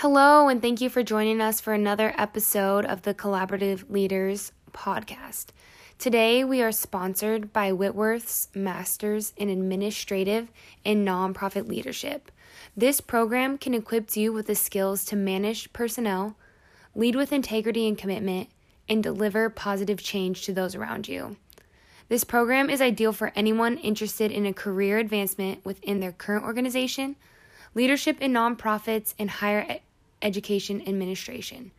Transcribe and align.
Hello, 0.00 0.48
and 0.48 0.60
thank 0.60 0.82
you 0.82 0.90
for 0.90 1.02
joining 1.02 1.40
us 1.40 1.58
for 1.58 1.72
another 1.72 2.12
episode 2.18 2.84
of 2.84 3.00
the 3.00 3.14
Collaborative 3.14 3.88
Leaders 3.88 4.52
podcast. 4.70 5.46
Today, 5.98 6.44
we 6.44 6.60
are 6.60 6.70
sponsored 6.70 7.50
by 7.50 7.72
Whitworth's 7.72 8.50
Masters 8.54 9.32
in 9.38 9.48
Administrative 9.48 10.48
and 10.84 11.08
Nonprofit 11.08 11.66
Leadership. 11.66 12.30
This 12.76 13.00
program 13.00 13.56
can 13.56 13.72
equip 13.72 14.14
you 14.18 14.34
with 14.34 14.48
the 14.48 14.54
skills 14.54 15.02
to 15.06 15.16
manage 15.16 15.72
personnel, 15.72 16.36
lead 16.94 17.16
with 17.16 17.32
integrity 17.32 17.88
and 17.88 17.96
commitment, 17.96 18.50
and 18.90 19.02
deliver 19.02 19.48
positive 19.48 20.02
change 20.02 20.42
to 20.42 20.52
those 20.52 20.74
around 20.74 21.08
you. 21.08 21.38
This 22.10 22.22
program 22.22 22.68
is 22.68 22.82
ideal 22.82 23.14
for 23.14 23.32
anyone 23.34 23.78
interested 23.78 24.30
in 24.30 24.44
a 24.44 24.52
career 24.52 24.98
advancement 24.98 25.64
within 25.64 26.00
their 26.00 26.12
current 26.12 26.44
organization, 26.44 27.16
leadership 27.76 28.22
in 28.22 28.32
nonprofits, 28.32 29.14
and 29.18 29.28
higher 29.28 29.78
education 30.22 30.82
administration. 30.88 31.70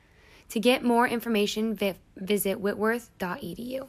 To 0.49 0.59
get 0.59 0.83
more 0.83 1.07
information, 1.07 1.75
vi- 1.75 1.95
visit 2.15 2.59
whitworth.edu. 2.59 3.87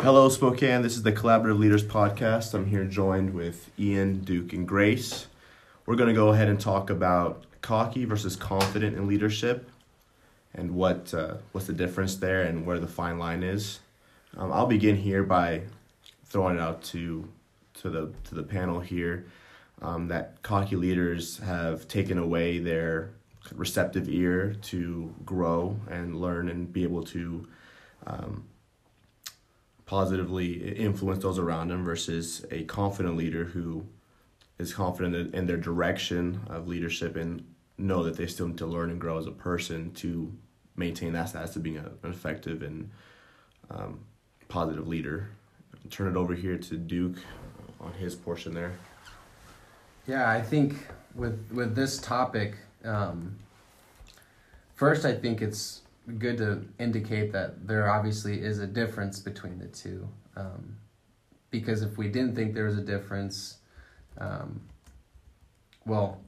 Hello, 0.00 0.28
Spokane. 0.28 0.82
This 0.82 0.96
is 0.96 1.04
the 1.04 1.12
Collaborative 1.12 1.60
Leaders 1.60 1.84
Podcast. 1.84 2.54
I'm 2.54 2.66
here 2.66 2.84
joined 2.84 3.32
with 3.32 3.70
Ian, 3.78 4.24
Duke, 4.24 4.52
and 4.52 4.66
Grace. 4.66 5.28
We're 5.86 5.94
going 5.94 6.08
to 6.08 6.14
go 6.14 6.30
ahead 6.30 6.48
and 6.48 6.60
talk 6.60 6.90
about 6.90 7.44
cocky 7.62 8.04
versus 8.04 8.34
confident 8.34 8.96
in 8.96 9.06
leadership 9.06 9.70
and 10.54 10.72
what 10.74 11.14
uh, 11.14 11.34
what's 11.52 11.68
the 11.68 11.72
difference 11.72 12.16
there 12.16 12.42
and 12.42 12.66
where 12.66 12.80
the 12.80 12.88
fine 12.88 13.18
line 13.18 13.44
is. 13.44 13.78
Um, 14.36 14.52
I'll 14.52 14.66
begin 14.66 14.96
here 14.96 15.22
by 15.22 15.62
throwing 16.24 16.56
it 16.56 16.60
out 16.60 16.82
to 16.84 17.28
to 17.74 17.90
the 17.90 18.12
to 18.24 18.34
the 18.34 18.42
panel 18.42 18.80
here 18.80 19.24
um, 19.82 20.08
that 20.08 20.40
cocky 20.42 20.76
leaders 20.76 21.38
have 21.38 21.88
taken 21.88 22.16
away 22.16 22.58
their 22.58 23.10
receptive 23.54 24.08
ear 24.08 24.54
to 24.62 25.12
grow 25.24 25.78
and 25.90 26.20
learn 26.20 26.48
and 26.48 26.72
be 26.72 26.84
able 26.84 27.02
to 27.02 27.46
um, 28.06 28.44
positively 29.84 30.74
influence 30.76 31.22
those 31.22 31.38
around 31.38 31.68
them 31.68 31.84
versus 31.84 32.46
a 32.50 32.62
confident 32.64 33.16
leader 33.16 33.44
who 33.44 33.84
is 34.58 34.72
confident 34.72 35.34
in 35.34 35.46
their 35.46 35.56
direction 35.56 36.40
of 36.48 36.68
leadership 36.68 37.16
and 37.16 37.44
know 37.76 38.04
that 38.04 38.16
they 38.16 38.26
still 38.26 38.46
need 38.46 38.58
to 38.58 38.66
learn 38.66 38.90
and 38.90 39.00
grow 39.00 39.18
as 39.18 39.26
a 39.26 39.32
person 39.32 39.92
to 39.92 40.32
maintain 40.76 41.12
that 41.12 41.28
status 41.28 41.56
of 41.56 41.62
being 41.62 41.78
a, 41.78 41.90
an 42.04 42.10
effective 42.10 42.62
and 42.62 42.90
um, 43.70 44.00
positive 44.48 44.86
leader. 44.86 45.30
Turn 45.90 46.08
it 46.08 46.16
over 46.16 46.34
here 46.34 46.56
to 46.56 46.76
Duke 46.76 47.16
on 47.80 47.92
his 47.94 48.14
portion 48.14 48.54
there. 48.54 48.72
Yeah, 50.06 50.28
I 50.30 50.40
think 50.42 50.74
with 51.14 51.38
with 51.52 51.74
this 51.74 51.98
topic, 51.98 52.56
um, 52.84 53.36
first 54.74 55.04
I 55.04 55.14
think 55.14 55.40
it's 55.42 55.82
good 56.18 56.38
to 56.38 56.64
indicate 56.78 57.32
that 57.32 57.66
there 57.66 57.88
obviously 57.90 58.40
is 58.40 58.58
a 58.58 58.66
difference 58.66 59.20
between 59.20 59.58
the 59.58 59.68
two, 59.68 60.08
um, 60.36 60.76
because 61.50 61.82
if 61.82 61.96
we 61.96 62.08
didn't 62.08 62.34
think 62.34 62.54
there 62.54 62.64
was 62.64 62.76
a 62.78 62.82
difference, 62.82 63.58
um, 64.18 64.60
well, 65.86 66.20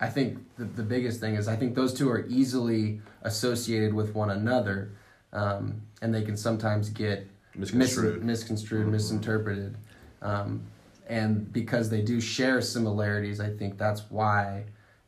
I 0.00 0.08
think 0.08 0.38
the, 0.58 0.64
the 0.64 0.82
biggest 0.82 1.20
thing 1.20 1.34
is 1.36 1.48
I 1.48 1.56
think 1.56 1.74
those 1.74 1.94
two 1.94 2.10
are 2.10 2.26
easily 2.28 3.00
associated 3.22 3.94
with 3.94 4.14
one 4.14 4.30
another, 4.30 4.90
um, 5.32 5.80
and 6.02 6.14
they 6.14 6.22
can 6.22 6.36
sometimes 6.36 6.90
get 6.90 7.26
Misconstrued. 7.54 8.22
mis- 8.22 8.40
misconstrued, 8.40 8.86
Mhm. 8.86 8.90
misinterpreted. 8.90 9.76
Um, 10.20 10.62
and 11.08 11.52
because 11.52 11.90
they 11.90 12.02
do 12.02 12.20
share 12.20 12.60
similarities, 12.60 13.40
I 13.40 13.50
think 13.50 13.78
that's 13.78 14.10
why 14.10 14.64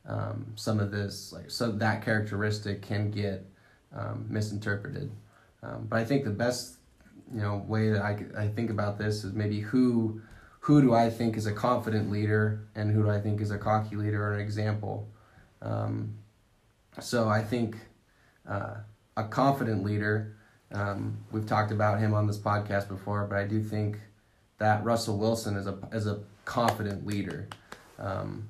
um, 0.07 0.47
some 0.57 0.81
of 0.81 0.91
this, 0.91 1.33
like, 1.33 1.51
so 1.51 1.71
that 1.73 2.05
characteristic 2.05 2.83
can 2.83 3.11
get 3.11 3.47
um, 3.95 4.27
misinterpreted. 4.29 5.11
Um, 5.63 5.87
but 5.89 5.99
I 5.99 6.05
think 6.05 6.25
the 6.25 6.31
best, 6.31 6.77
you 7.33 7.41
know, 7.41 7.65
way 7.67 7.91
that 7.91 8.03
I, 8.03 8.25
I 8.37 8.49
think 8.49 8.71
about 8.71 8.99
this 8.99 9.25
is 9.25 9.33
maybe 9.33 9.61
who 9.61 10.21
who 10.61 10.81
do 10.81 10.95
I 10.95 11.11
think 11.11 11.37
is 11.37 11.47
a 11.47 11.53
confident 11.53 12.11
leader 12.11 12.67
and 12.75 12.91
who 12.91 13.03
do 13.03 13.11
I 13.11 13.21
think 13.21 13.43
is 13.43 13.51
a 13.51 13.59
cocky 13.59 13.97
leader 13.97 14.23
or 14.23 14.33
an 14.33 14.41
example. 14.41 15.07
Um, 15.61 16.15
so 17.01 17.29
I 17.29 17.43
think 17.43 17.77
uh, 18.49 18.77
a 19.17 19.25
confident 19.25 19.85
leader. 19.85 20.37
Um, 20.73 21.19
we've 21.33 21.47
talked 21.47 21.71
about 21.71 22.01
him 22.01 22.15
on 22.15 22.27
this 22.27 22.39
podcast 22.39 22.89
before, 22.89 23.27
but 23.27 23.39
I 23.39 23.45
do 23.45 23.63
think 23.63 23.99
that 24.59 24.85
Russell 24.85 25.19
Wilson 25.19 25.57
is 25.57 25.67
a 25.67 25.79
is 25.93 26.07
a 26.07 26.21
confident 26.45 27.07
leader. 27.07 27.49
Um, 27.99 28.49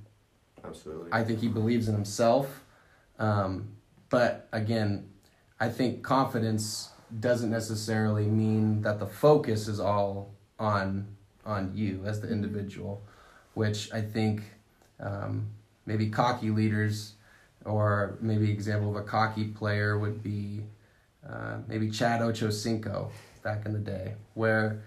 Absolutely. 0.64 1.12
I 1.12 1.22
think 1.24 1.40
he 1.40 1.48
believes 1.48 1.88
in 1.88 1.94
himself, 1.94 2.64
um, 3.18 3.68
but 4.08 4.48
again, 4.52 5.10
I 5.60 5.68
think 5.68 6.02
confidence 6.02 6.90
doesn't 7.20 7.50
necessarily 7.50 8.26
mean 8.26 8.82
that 8.82 8.98
the 8.98 9.06
focus 9.06 9.68
is 9.68 9.80
all 9.80 10.34
on 10.58 11.06
on 11.44 11.72
you 11.74 12.02
as 12.06 12.20
the 12.20 12.30
individual, 12.30 13.02
which 13.54 13.92
I 13.92 14.00
think 14.00 14.42
um, 15.00 15.48
maybe 15.86 16.08
cocky 16.08 16.50
leaders 16.50 17.14
or 17.64 18.18
maybe 18.20 18.50
example 18.50 18.90
of 18.90 18.96
a 18.96 19.06
cocky 19.06 19.44
player 19.48 19.98
would 19.98 20.22
be 20.22 20.62
uh, 21.28 21.58
maybe 21.66 21.90
Chad 21.90 22.20
Ochocinco 22.20 23.10
back 23.42 23.64
in 23.66 23.72
the 23.72 23.78
day, 23.78 24.14
where 24.34 24.82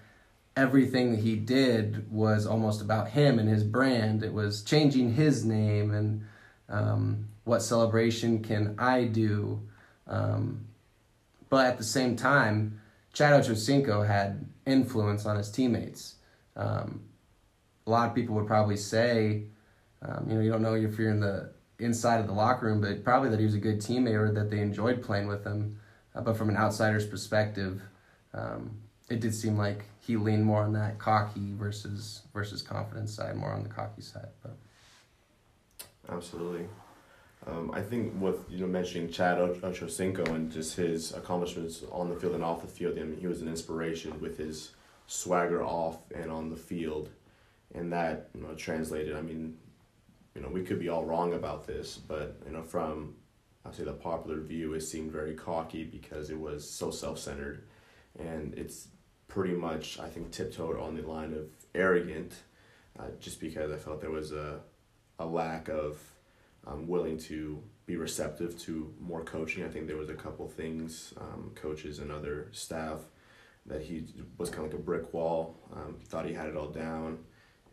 everything 0.58 1.12
that 1.12 1.20
he 1.20 1.36
did 1.36 2.10
was 2.10 2.44
almost 2.44 2.82
about 2.82 3.08
him 3.10 3.38
and 3.38 3.48
his 3.48 3.62
brand. 3.62 4.24
It 4.24 4.32
was 4.32 4.62
changing 4.62 5.14
his 5.14 5.44
name 5.44 5.92
and 5.92 6.24
um, 6.68 7.28
what 7.44 7.62
celebration 7.62 8.42
can 8.42 8.74
I 8.76 9.04
do. 9.04 9.62
Um, 10.08 10.66
but 11.48 11.66
at 11.66 11.78
the 11.78 11.84
same 11.84 12.16
time, 12.16 12.80
Chad 13.12 13.40
Ochocinco 13.40 14.04
had 14.04 14.46
influence 14.66 15.26
on 15.26 15.36
his 15.36 15.48
teammates. 15.48 16.16
Um, 16.56 17.02
a 17.86 17.90
lot 17.90 18.08
of 18.08 18.14
people 18.16 18.34
would 18.34 18.48
probably 18.48 18.76
say, 18.76 19.44
um, 20.02 20.26
you 20.28 20.34
know, 20.34 20.40
you 20.40 20.50
don't 20.50 20.62
know 20.62 20.74
if 20.74 20.98
you're 20.98 21.10
in 21.10 21.20
the 21.20 21.52
inside 21.78 22.18
of 22.18 22.26
the 22.26 22.32
locker 22.32 22.66
room, 22.66 22.80
but 22.80 23.04
probably 23.04 23.30
that 23.30 23.38
he 23.38 23.46
was 23.46 23.54
a 23.54 23.60
good 23.60 23.78
teammate 23.78 24.18
or 24.18 24.32
that 24.32 24.50
they 24.50 24.58
enjoyed 24.58 25.02
playing 25.02 25.28
with 25.28 25.44
him. 25.44 25.78
Uh, 26.16 26.20
but 26.20 26.36
from 26.36 26.48
an 26.48 26.56
outsider's 26.56 27.06
perspective, 27.06 27.80
um, 28.34 28.76
it 29.08 29.20
did 29.20 29.32
seem 29.32 29.56
like 29.56 29.84
he 30.08 30.16
leaned 30.16 30.42
more 30.42 30.62
on 30.62 30.72
that 30.72 30.98
cocky 30.98 31.52
versus 31.52 32.22
versus 32.32 32.62
confidence 32.62 33.12
side, 33.12 33.36
more 33.36 33.52
on 33.52 33.62
the 33.62 33.68
cocky 33.68 34.00
side. 34.00 34.30
But 34.42 34.56
Absolutely. 36.10 36.66
Um, 37.46 37.70
I 37.74 37.82
think 37.82 38.20
with 38.20 38.38
you 38.48 38.60
know 38.60 38.66
mentioning 38.66 39.10
Chad 39.10 39.38
Och- 39.38 39.60
Ochocinco 39.60 40.26
and 40.28 40.50
just 40.50 40.76
his 40.76 41.12
accomplishments 41.12 41.84
on 41.92 42.08
the 42.08 42.16
field 42.16 42.34
and 42.34 42.42
off 42.42 42.62
the 42.62 42.68
field, 42.68 42.98
I 42.98 43.02
mean, 43.02 43.20
he 43.20 43.26
was 43.26 43.42
an 43.42 43.48
inspiration 43.48 44.18
with 44.18 44.38
his 44.38 44.72
swagger 45.06 45.62
off 45.62 45.98
and 46.14 46.32
on 46.32 46.48
the 46.48 46.56
field, 46.56 47.10
and 47.74 47.92
that 47.92 48.30
you 48.34 48.40
know 48.40 48.54
translated. 48.54 49.14
I 49.14 49.20
mean, 49.20 49.58
you 50.34 50.40
know 50.40 50.48
we 50.48 50.62
could 50.62 50.80
be 50.80 50.88
all 50.88 51.04
wrong 51.04 51.34
about 51.34 51.66
this, 51.66 51.98
but 51.98 52.40
you 52.46 52.52
know 52.52 52.62
from 52.62 53.14
I 53.66 53.72
say 53.72 53.84
the 53.84 53.92
popular 53.92 54.40
view, 54.40 54.72
it 54.72 54.80
seemed 54.80 55.12
very 55.12 55.34
cocky 55.34 55.84
because 55.84 56.30
it 56.30 56.40
was 56.40 56.68
so 56.68 56.90
self 56.90 57.18
centered, 57.18 57.64
and 58.18 58.54
it's 58.54 58.88
pretty 59.28 59.54
much 59.54 59.98
I 60.00 60.08
think 60.08 60.32
tiptoed 60.32 60.78
on 60.78 60.96
the 60.96 61.02
line 61.02 61.32
of 61.34 61.48
arrogant, 61.74 62.32
uh, 62.98 63.04
just 63.20 63.40
because 63.40 63.70
I 63.70 63.76
felt 63.76 64.00
there 64.00 64.10
was 64.10 64.32
a 64.32 64.60
a 65.18 65.26
lack 65.26 65.68
of 65.68 66.00
um, 66.66 66.86
willing 66.86 67.18
to 67.18 67.62
be 67.86 67.96
receptive 67.96 68.58
to 68.60 68.92
more 69.00 69.24
coaching. 69.24 69.64
I 69.64 69.68
think 69.68 69.86
there 69.86 69.96
was 69.96 70.10
a 70.10 70.14
couple 70.14 70.46
things, 70.48 71.14
um, 71.20 71.52
coaches 71.54 71.98
and 71.98 72.12
other 72.12 72.48
staff, 72.52 73.00
that 73.66 73.82
he 73.82 74.04
was 74.36 74.50
kind 74.50 74.64
of 74.66 74.72
like 74.72 74.80
a 74.80 74.82
brick 74.82 75.12
wall. 75.12 75.56
Um, 75.74 75.96
thought 76.04 76.26
he 76.26 76.34
had 76.34 76.48
it 76.48 76.56
all 76.56 76.68
down, 76.68 77.18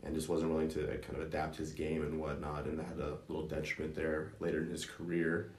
and 0.02 0.14
just 0.14 0.28
wasn't 0.28 0.50
willing 0.50 0.68
to 0.70 0.86
kind 0.98 1.16
of 1.16 1.26
adapt 1.26 1.56
his 1.56 1.72
game 1.72 2.02
and 2.02 2.18
whatnot. 2.20 2.64
And 2.64 2.78
that 2.78 2.86
had 2.86 2.98
a 2.98 3.18
little 3.28 3.46
detriment 3.46 3.94
there 3.94 4.32
later 4.40 4.62
in 4.62 4.70
his 4.70 4.84
career. 4.84 5.52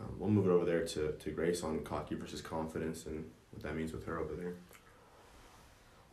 Um, 0.00 0.16
we'll 0.18 0.30
move 0.30 0.46
it 0.46 0.50
over 0.50 0.64
there 0.64 0.84
to, 0.86 1.12
to 1.12 1.30
Grace 1.30 1.62
on 1.62 1.80
cocky 1.84 2.14
versus 2.16 2.40
confidence 2.40 3.06
and 3.06 3.24
what 3.52 3.62
that 3.62 3.76
means 3.76 3.92
with 3.92 4.04
her 4.06 4.18
over 4.18 4.34
there. 4.34 4.54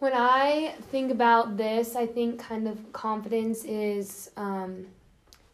When 0.02 0.14
I 0.16 0.74
think 0.90 1.12
about 1.12 1.58
this, 1.58 1.96
I 1.96 2.08
think 2.08 2.40
kind 2.40 2.68
of 2.68 2.92
confidence 2.92 3.64
is 3.64 4.32
um, 4.36 4.88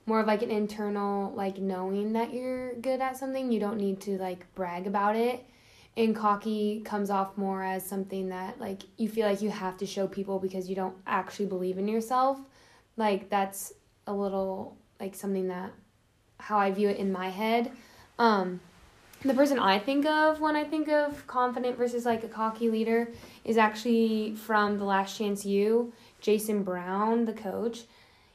more 0.06 0.22
of 0.22 0.28
like 0.28 0.42
an 0.42 0.52
internal, 0.52 1.34
like 1.34 1.58
knowing 1.58 2.14
that 2.14 2.34
you're 2.34 2.74
good 2.76 3.02
at 3.02 3.18
something. 3.18 3.52
You 3.52 3.60
don't 3.60 3.76
need 3.76 4.00
to 4.04 4.18
like 4.18 4.46
brag 4.56 4.88
about 4.88 5.18
it. 5.18 5.44
And 5.98 6.16
cocky 6.16 6.80
comes 6.86 7.10
off 7.10 7.36
more 7.36 7.62
as 7.62 7.86
something 7.86 8.30
that 8.30 8.58
like 8.58 8.84
you 8.96 9.10
feel 9.10 9.28
like 9.28 9.42
you 9.42 9.50
have 9.50 9.76
to 9.80 9.86
show 9.86 10.08
people 10.08 10.40
because 10.40 10.70
you 10.70 10.78
don't 10.78 10.96
actually 11.06 11.48
believe 11.48 11.78
in 11.78 11.86
yourself. 11.86 12.40
Like 12.96 13.30
that's 13.30 13.74
a 14.08 14.14
little 14.14 14.78
like 14.98 15.14
something 15.14 15.50
that 15.50 15.74
how 16.40 16.58
I 16.58 16.72
view 16.72 16.88
it 16.88 16.96
in 16.96 17.12
my 17.12 17.28
head. 17.28 17.70
Um, 18.18 18.62
the 19.28 19.34
person 19.34 19.60
I 19.60 19.80
think 19.80 20.06
of 20.06 20.40
when 20.40 20.56
I 20.56 20.64
think 20.64 20.88
of 20.90 21.26
confident 21.28 21.78
versus 21.78 22.06
like 22.06 22.24
a 22.24 22.28
cocky 22.28 22.70
leader 22.70 23.10
is 23.44 23.58
actually 23.58 24.36
from 24.36 24.78
The 24.78 24.86
Last 24.86 25.18
Chance 25.18 25.46
U, 25.46 25.94
Jason 26.22 26.64
Brown, 26.64 27.26
the 27.26 27.34
coach. 27.34 27.82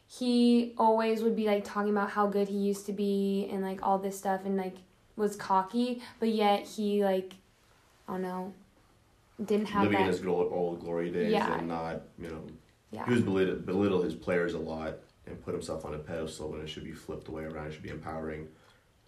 he 0.09 0.73
always 0.77 1.23
would 1.23 1.35
be 1.37 1.47
like 1.47 1.65
talking 1.65 1.91
about 1.91 2.11
how 2.11 2.27
good 2.27 2.49
he 2.49 2.57
used 2.57 2.87
to 2.87 2.93
be 2.93 3.49
and 3.51 3.63
like 3.63 3.81
all 3.83 3.99
this 3.99 4.19
stuff 4.19 4.43
and 4.45 4.57
like 4.57 4.77
was 5.17 5.37
cocky, 5.37 6.03
but 6.21 6.29
yet 6.29 6.67
he 6.67 7.03
like 7.05 7.35
I 8.09 8.13
don't 8.13 8.23
know 8.23 8.53
didn't 9.45 9.67
have 9.69 9.83
living 9.85 9.99
that. 9.99 10.07
in 10.07 10.13
his 10.13 10.25
old, 10.27 10.81
glory 10.81 11.11
days 11.11 11.33
Yeah. 11.33 11.59
and 11.59 11.69
not 11.69 12.03
you 12.19 12.29
know 12.29 12.43
yeah. 12.91 13.05
he 13.07 13.13
was 13.13 13.23
belittle, 13.23 13.57
belittle 13.57 14.03
his 14.03 14.15
players 14.15 14.55
a 14.55 14.59
lot 14.59 14.95
and 15.27 15.43
put 15.45 15.55
himself 15.55 15.85
on 15.85 15.95
a 15.95 15.99
pedestal 15.99 16.51
when 16.51 16.61
it 16.61 16.69
should 16.69 16.85
be 16.85 16.93
flipped 16.93 17.25
the 17.25 17.31
way 17.33 17.45
around. 17.45 17.69
It 17.69 17.73
should 17.75 17.83
be 17.83 17.89
empowering 17.91 18.49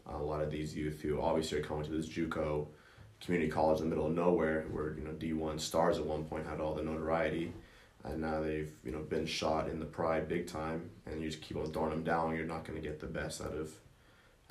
a 0.06 0.19
lot 0.19 0.41
of 0.41 0.51
these 0.51 0.77
youth 0.77 1.01
who 1.01 1.21
obviously 1.21 1.59
are 1.59 1.62
coming 1.62 1.85
to 1.85 1.91
this 1.91 2.09
JUCO 2.09 2.67
community 3.25 3.51
college 3.51 3.81
in 3.81 3.89
the 3.89 3.95
middle 3.95 4.09
of 4.09 4.15
nowhere, 4.15 4.67
where 4.71 4.95
you 4.97 5.05
know 5.05 5.12
D 5.12 5.33
one 5.33 5.59
stars 5.59 5.99
at 5.99 6.05
one 6.05 6.25
point 6.25 6.47
had 6.47 6.61
all 6.61 6.75
the 6.75 6.83
notoriety, 6.83 7.53
and 8.05 8.21
now 8.21 8.41
they've 8.41 8.71
you 8.85 8.93
know 8.93 9.01
been 9.01 9.27
shot 9.27 9.69
in 9.69 9.79
the 9.79 9.87
pride 9.87 10.29
big 10.29 10.47
time, 10.47 10.91
and 11.06 11.23
you 11.23 11.31
just 11.31 11.43
keep 11.43 11.56
on 11.56 11.73
throwing 11.73 11.91
them 11.91 12.05
down. 12.05 12.37
You're 12.37 12.47
not 12.47 12.65
going 12.65 12.81
to 12.81 12.87
get 12.87 13.01
the 13.01 13.06
best 13.06 13.41
out 13.41 13.55
of 13.55 13.73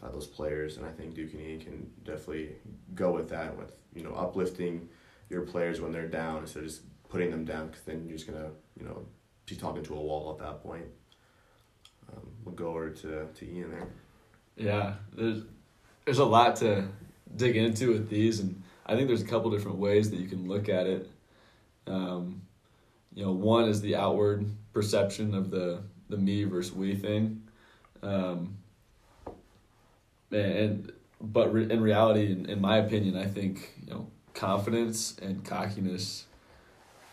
uh, 0.01 0.09
those 0.11 0.27
players, 0.27 0.77
and 0.77 0.85
I 0.85 0.91
think 0.91 1.13
Duke 1.13 1.33
and 1.33 1.41
E 1.41 1.63
can 1.63 1.91
definitely 2.03 2.55
go 2.95 3.11
with 3.11 3.29
that 3.29 3.55
with 3.57 3.71
you 3.95 4.03
know 4.03 4.13
uplifting 4.13 4.89
your 5.29 5.41
players 5.41 5.79
when 5.81 5.91
they're 5.91 6.07
down 6.07 6.39
instead 6.39 6.63
of 6.63 6.69
just 6.69 6.81
putting 7.09 7.31
them 7.31 7.45
down 7.45 7.67
because 7.67 7.83
then 7.83 8.05
you're 8.07 8.17
just 8.17 8.29
gonna 8.29 8.49
you 8.79 8.85
know 8.85 9.05
be 9.45 9.55
talking 9.55 9.83
to 9.83 9.93
a 9.93 10.01
wall 10.01 10.31
at 10.31 10.43
that 10.43 10.63
point. 10.63 10.85
Um, 12.11 12.27
we'll 12.43 12.55
go 12.55 12.69
over 12.69 12.89
to, 12.89 13.27
to 13.27 13.51
Ian 13.51 13.71
there. 13.71 13.87
Yeah, 14.55 14.95
there's 15.13 15.43
there's 16.05 16.19
a 16.19 16.25
lot 16.25 16.57
to 16.57 16.87
dig 17.35 17.55
into 17.55 17.91
with 17.91 18.09
these, 18.09 18.39
and 18.39 18.61
I 18.85 18.95
think 18.95 19.07
there's 19.07 19.21
a 19.21 19.27
couple 19.27 19.49
different 19.51 19.77
ways 19.77 20.11
that 20.11 20.19
you 20.19 20.27
can 20.27 20.47
look 20.47 20.69
at 20.69 20.87
it. 20.87 21.09
Um, 21.87 22.41
you 23.13 23.25
know, 23.25 23.31
one 23.31 23.65
is 23.65 23.81
the 23.81 23.95
outward 23.95 24.45
perception 24.73 25.33
of 25.33 25.51
the 25.51 25.81
the 26.09 26.17
me 26.17 26.43
versus 26.43 26.73
we 26.73 26.95
thing, 26.95 27.43
um, 28.01 28.57
and 30.31 30.91
but 31.19 31.53
re- 31.53 31.69
in 31.69 31.81
reality, 31.81 32.31
in, 32.31 32.45
in 32.47 32.61
my 32.61 32.77
opinion, 32.77 33.17
I 33.17 33.25
think 33.25 33.73
you 33.81 33.93
know 33.93 34.07
confidence 34.33 35.17
and 35.21 35.43
cockiness 35.43 36.25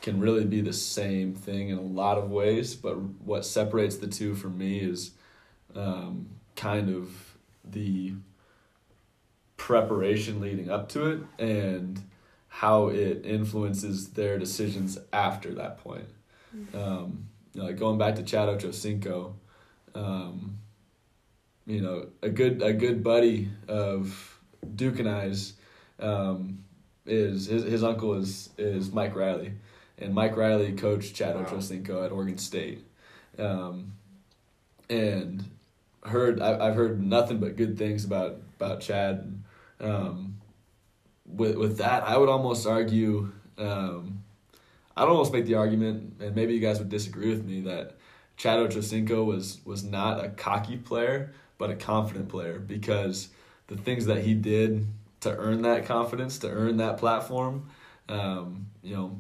can 0.03 0.19
really 0.19 0.45
be 0.45 0.61
the 0.61 0.73
same 0.73 1.35
thing 1.35 1.69
in 1.69 1.79
a 1.79 1.83
lot 1.83 2.19
of 2.19 2.31
ways. 2.31 2.75
But 2.75 2.95
what 3.25 3.45
separates 3.45 3.97
the 3.97 4.07
two 4.07 4.35
for 4.35 4.49
me 4.49 4.79
is 4.79 5.13
um, 5.75 6.29
kind 6.57 6.89
of 6.95 7.30
the 7.65 8.15
preparation 9.57 10.41
leading 10.41 10.71
up 10.71 10.89
to 10.91 11.07
it 11.11 11.21
and 11.39 12.03
how 12.49 12.89
it 12.89 13.25
influences 13.25 14.11
their 14.11 14.39
decisions 14.39 14.99
after 15.13 15.55
that 15.55 15.79
point. 15.79 16.09
Um, 16.75 17.29
you 17.55 17.61
know, 17.61 17.67
like 17.67 17.79
going 17.79 17.99
back 17.99 18.17
to 18.17 18.23
Chad 18.23 18.49
Ochocinco, 18.49 19.35
um, 19.95 20.59
you 21.67 21.81
know, 21.81 22.09
a 22.23 22.29
good 22.29 22.63
a 22.63 22.73
good 22.73 23.05
buddy 23.05 23.51
of 23.69 24.41
Duke 24.75 24.99
and 24.99 25.09
I's 25.09 25.53
um, 26.01 26.65
is 27.07 27.47
his, 27.47 27.63
his 27.65 27.85
uncle 27.85 28.15
is 28.15 28.51
is 28.59 28.91
Mike 28.93 29.15
Riley, 29.15 29.53
and 29.99 30.13
Mike 30.15 30.37
Riley 30.37 30.73
coached 30.73 31.15
Chad 31.15 31.37
Wow. 31.37 31.45
Ochocinco 31.45 32.05
at 32.05 32.11
Oregon 32.11 32.39
State, 32.39 32.85
um, 33.39 33.93
and 34.89 35.45
heard 36.05 36.41
I, 36.41 36.69
I've 36.69 36.75
heard 36.75 37.03
nothing 37.03 37.39
but 37.39 37.57
good 37.57 37.79
things 37.79 38.05
about 38.05 38.41
about 38.57 38.81
Chad. 38.81 39.43
Um, 39.81 40.37
with 41.27 41.57
with 41.57 41.79
that, 41.79 42.03
I 42.05 42.17
would 42.17 42.29
almost 42.29 42.67
argue. 42.67 43.33
Um, 43.59 44.23
I'd 44.97 45.09
almost 45.09 45.33
make 45.33 45.47
the 45.47 45.55
argument, 45.55 46.15
and 46.21 46.35
maybe 46.35 46.55
you 46.55 46.61
guys 46.61 46.79
would 46.79 46.89
disagree 46.89 47.31
with 47.31 47.45
me, 47.45 47.63
that 47.63 47.97
Chad 48.37 48.59
Ochocinco 48.59 49.25
was 49.25 49.61
was 49.65 49.85
not 49.85 50.25
a 50.25 50.31
cocky 50.31 50.77
player, 50.77 51.33
but 51.59 51.71
a 51.71 51.77
confident 51.77 52.29
player 52.29 52.59
because 52.59 53.29
the 53.69 53.77
things 53.77 54.07
that 54.07 54.25
he 54.25 54.35
did 54.35 54.87
to 55.21 55.37
earn 55.37 55.63
that 55.63 55.87
confidence, 55.87 56.39
to 56.39 56.51
earn 56.51 56.79
that 56.79 56.97
platform, 56.99 57.69
um, 58.09 58.67
you 58.83 58.97
know, 58.97 59.19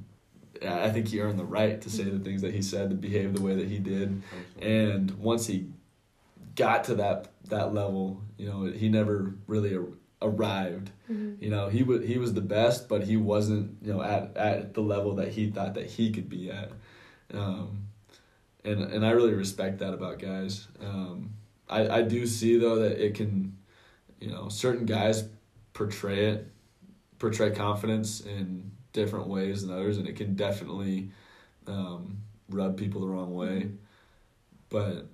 I 0.62 0.86
I 0.86 0.90
think 0.90 1.08
he 1.08 1.20
earned 1.20 1.38
the 1.38 1.44
right 1.44 1.80
to 1.80 1.90
say 1.90 2.04
the 2.04 2.18
things 2.18 2.42
that 2.42 2.52
he 2.52 2.62
said, 2.62 2.90
to 2.90 2.96
behave 2.96 3.34
the 3.34 3.42
way 3.42 3.54
that 3.54 3.68
he 3.68 3.78
did, 3.78 4.22
and 4.60 5.10
once 5.18 5.46
he 5.46 5.68
got 6.64 6.84
to 6.88 6.94
that 6.96 7.18
that 7.54 7.68
level, 7.74 8.04
you 8.38 8.46
know, 8.48 8.64
he 8.82 8.88
never 8.88 9.34
really 9.46 9.74
ar- 9.76 9.98
arrived. 10.22 10.90
Mhm. 11.10 11.40
You 11.44 11.50
know, 11.54 11.64
he 11.76 11.82
was 11.82 12.06
he 12.10 12.16
was 12.18 12.32
the 12.34 12.46
best, 12.56 12.88
but 12.88 13.00
he 13.10 13.16
wasn't 13.32 13.66
you 13.82 13.92
know 13.92 14.02
at 14.02 14.36
at 14.36 14.74
the 14.74 14.82
level 14.94 15.12
that 15.20 15.28
he 15.36 15.50
thought 15.50 15.74
that 15.74 15.86
he 15.96 16.10
could 16.14 16.28
be 16.28 16.50
at. 16.60 16.70
Um, 17.32 17.86
and 18.64 18.78
and 18.94 19.02
I 19.08 19.10
really 19.10 19.34
respect 19.34 19.78
that 19.78 19.94
about 19.94 20.18
guys. 20.18 20.68
Um, 20.80 21.30
I 21.68 21.80
I 21.98 22.02
do 22.02 22.26
see 22.26 22.58
though 22.58 22.78
that 22.84 23.04
it 23.04 23.14
can, 23.14 23.56
you 24.20 24.30
know, 24.30 24.48
certain 24.48 24.86
guys 24.86 25.24
portray 25.72 26.26
it, 26.32 26.48
portray 27.18 27.50
confidence 27.50 28.20
in 28.20 28.70
different 28.92 29.28
ways 29.28 29.62
than 29.62 29.70
others, 29.76 29.96
and 29.98 30.06
it 30.08 30.16
can 30.16 30.34
definitely 30.34 31.10
um, 31.66 32.18
rub 32.48 32.76
people 32.76 33.00
the 33.00 33.06
wrong 33.08 33.34
way. 33.34 33.70
But 34.68 35.06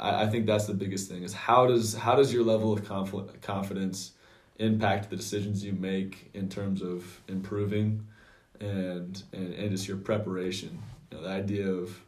I, 0.00 0.22
I 0.24 0.26
think 0.28 0.46
that's 0.46 0.66
the 0.66 0.74
biggest 0.74 1.08
thing 1.10 1.22
is 1.22 1.32
how 1.32 1.66
does 1.66 1.94
how 1.94 2.16
does 2.16 2.32
your 2.32 2.44
level 2.44 2.72
of 2.72 2.84
conf- 2.84 3.40
confidence 3.42 4.12
impact 4.58 5.10
the 5.10 5.16
decisions 5.16 5.64
you 5.64 5.72
make 5.72 6.30
in 6.34 6.48
terms 6.48 6.82
of 6.82 7.20
improving 7.28 8.06
and 8.60 9.22
and, 9.32 9.54
and 9.54 9.70
just 9.70 9.86
your 9.88 9.96
preparation. 9.98 10.82
You 11.10 11.18
know, 11.18 11.22
the 11.24 11.30
idea 11.30 11.68
of 11.68 12.00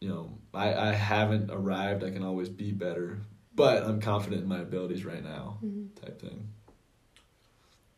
you 0.00 0.08
know, 0.08 0.30
I, 0.54 0.72
I 0.74 0.92
haven't 0.92 1.50
arrived, 1.50 2.02
I 2.02 2.10
can 2.10 2.22
always 2.24 2.48
be 2.48 2.72
better, 2.72 3.18
but 3.54 3.82
I'm 3.84 4.00
confident 4.00 4.42
in 4.42 4.48
my 4.48 4.60
abilities 4.60 5.04
right 5.04 5.22
now 5.22 5.58
Mhm. 5.62 5.88
type 6.00 6.20
thing. 6.20 6.48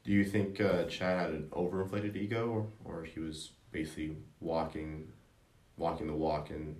Do 0.04 0.10
you 0.10 0.24
think 0.24 0.60
uh, 0.60 0.84
Chad 0.86 1.20
had 1.20 1.30
an 1.30 1.48
overinflated 1.52 2.16
ego, 2.16 2.48
or, 2.50 2.66
or 2.84 3.04
he 3.04 3.20
was 3.20 3.52
basically 3.70 4.16
walking, 4.40 5.12
walking 5.76 6.08
the 6.08 6.12
walk 6.14 6.50
and 6.50 6.74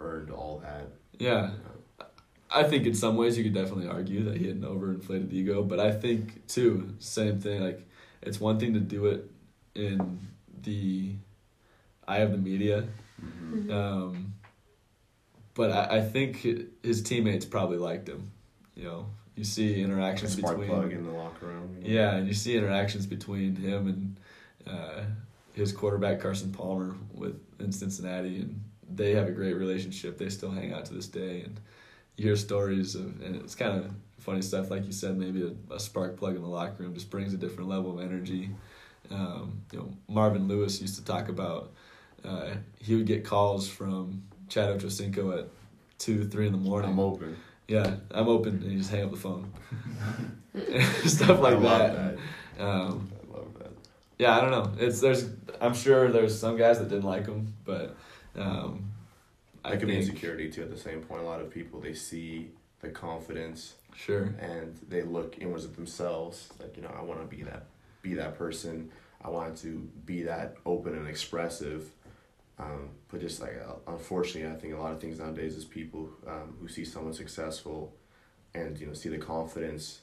earned 0.00 0.30
all 0.30 0.58
that? 0.64 0.88
Yeah. 1.18 1.50
I 2.50 2.62
think 2.62 2.86
in 2.86 2.94
some 2.94 3.16
ways 3.16 3.36
you 3.36 3.42
could 3.44 3.54
definitely 3.54 3.88
argue 3.88 4.24
that 4.24 4.36
he 4.36 4.46
had 4.46 4.56
an 4.56 4.62
overinflated 4.62 5.32
ego, 5.32 5.62
but 5.62 5.80
I 5.80 5.90
think 5.90 6.46
too, 6.46 6.94
same 7.00 7.40
thing. 7.40 7.60
Like 7.62 7.84
it's 8.22 8.40
one 8.40 8.58
thing 8.60 8.74
to 8.74 8.80
do 8.80 9.06
it 9.06 9.28
in 9.74 10.20
the 10.62 11.12
eye 12.06 12.18
of 12.18 12.30
the 12.32 12.38
media, 12.38 12.84
Mhm. 13.24 13.70
um, 13.72 14.34
but 15.54 15.70
I, 15.72 15.96
I 15.98 16.00
think 16.02 16.46
his 16.82 17.02
teammates 17.02 17.44
probably 17.44 17.78
liked 17.78 18.08
him. 18.08 18.30
You 18.76 18.84
know, 18.84 19.06
you 19.36 19.42
see 19.44 19.80
interactions 19.80 20.36
spark 20.36 20.58
between 20.58 20.68
plug 20.78 20.92
in 20.92 21.04
the 21.04 21.12
locker 21.12 21.46
room. 21.46 21.76
you 21.82 21.88
know? 21.88 22.00
yeah, 22.00 22.16
and 22.16 22.28
you 22.28 22.34
see 22.34 22.56
interactions 22.56 23.06
between 23.06 23.56
him 23.56 23.88
and 23.88 24.16
uh, 24.72 25.02
his 25.54 25.72
quarterback 25.72 26.20
Carson 26.20 26.52
Palmer 26.52 26.94
with 27.14 27.40
in 27.58 27.72
Cincinnati, 27.72 28.40
and 28.40 28.60
they 28.92 29.14
have 29.14 29.28
a 29.28 29.32
great 29.32 29.54
relationship. 29.54 30.18
They 30.18 30.28
still 30.28 30.50
hang 30.50 30.72
out 30.72 30.84
to 30.86 30.94
this 30.94 31.06
day, 31.06 31.42
and 31.42 31.60
you 32.16 32.26
hear 32.26 32.36
stories 32.36 32.94
of, 32.94 33.20
and 33.22 33.36
it's 33.36 33.54
kind 33.54 33.78
of 33.78 33.90
funny 34.18 34.42
stuff. 34.42 34.70
Like 34.70 34.86
you 34.86 34.92
said, 34.92 35.16
maybe 35.16 35.42
a, 35.42 35.74
a 35.74 35.80
spark 35.80 36.16
plug 36.16 36.36
in 36.36 36.42
the 36.42 36.48
locker 36.48 36.82
room 36.82 36.94
just 36.94 37.10
brings 37.10 37.34
a 37.34 37.36
different 37.36 37.68
level 37.68 37.98
of 37.98 38.04
energy. 38.04 38.50
Um, 39.10 39.62
you 39.72 39.78
know, 39.78 39.92
Marvin 40.08 40.48
Lewis 40.48 40.80
used 40.80 40.96
to 40.96 41.04
talk 41.04 41.28
about 41.28 41.72
uh, 42.24 42.54
he 42.78 42.94
would 42.94 43.06
get 43.06 43.24
calls 43.24 43.68
from 43.68 44.22
Chad 44.48 44.78
Ochocinco 44.78 45.38
at 45.38 45.48
two, 45.98 46.26
three 46.26 46.46
in 46.46 46.52
the 46.52 46.58
morning. 46.58 46.90
I'm 46.90 47.00
open. 47.00 47.36
Yeah, 47.68 47.96
I'm 48.10 48.28
open, 48.28 48.62
and 48.62 48.72
you 48.72 48.78
just 48.78 48.90
hang 48.90 49.04
up 49.04 49.10
the 49.10 49.16
phone. 49.16 49.52
Stuff 51.04 51.40
like 51.40 51.60
that. 51.62 52.18
that. 52.56 52.62
Um, 52.62 53.10
I 53.12 53.36
love 53.36 53.58
that. 53.58 53.72
yeah, 54.18 54.36
I 54.36 54.40
don't 54.40 54.50
know. 54.50 54.72
It's 54.78 55.00
there's 55.00 55.28
I'm 55.60 55.74
sure 55.74 56.10
there's 56.10 56.38
some 56.38 56.56
guys 56.56 56.78
that 56.78 56.88
didn't 56.88 57.04
like 57.04 57.26
him, 57.26 57.54
but 57.64 57.96
um, 58.36 58.90
I 59.64 59.72
It 59.72 59.78
could 59.78 59.88
be 59.88 59.96
insecurity 59.96 60.50
too. 60.50 60.62
At 60.62 60.70
the 60.70 60.76
same 60.76 61.00
point, 61.00 61.22
a 61.22 61.24
lot 61.24 61.40
of 61.40 61.50
people 61.50 61.80
they 61.80 61.94
see 61.94 62.50
the 62.80 62.90
confidence 62.90 63.74
sure. 63.94 64.34
and 64.38 64.78
they 64.88 65.02
look 65.02 65.38
inwards 65.40 65.64
at 65.64 65.74
themselves. 65.74 66.50
Like 66.60 66.76
you 66.76 66.82
know, 66.82 66.94
I 66.96 67.02
want 67.02 67.20
to 67.20 67.36
be 67.36 67.42
that, 67.44 67.66
be 68.02 68.14
that 68.14 68.36
person. 68.36 68.90
I 69.22 69.30
want 69.30 69.56
to 69.58 69.88
be 70.04 70.22
that 70.22 70.56
open 70.66 70.94
and 70.94 71.08
expressive. 71.08 71.90
Um, 72.58 72.90
but 73.10 73.20
just 73.20 73.40
like 73.40 73.60
uh, 73.66 73.90
unfortunately, 73.90 74.54
I 74.54 74.60
think 74.60 74.74
a 74.74 74.76
lot 74.76 74.92
of 74.92 75.00
things 75.00 75.18
nowadays 75.18 75.56
is 75.56 75.64
people 75.64 76.10
um, 76.26 76.56
who 76.60 76.68
see 76.68 76.84
someone 76.84 77.14
successful, 77.14 77.94
and 78.54 78.78
you 78.78 78.86
know 78.86 78.92
see 78.92 79.08
the 79.08 79.18
confidence, 79.18 80.00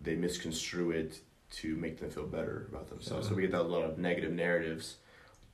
they 0.00 0.16
misconstrue 0.16 0.90
it 0.90 1.20
to 1.50 1.76
make 1.76 2.00
them 2.00 2.10
feel 2.10 2.26
better 2.26 2.66
about 2.70 2.88
themselves. 2.88 3.28
So 3.28 3.34
we 3.34 3.42
get 3.42 3.52
that 3.52 3.60
a 3.60 3.62
lot 3.62 3.84
of 3.84 3.98
negative 3.98 4.32
narratives. 4.32 4.96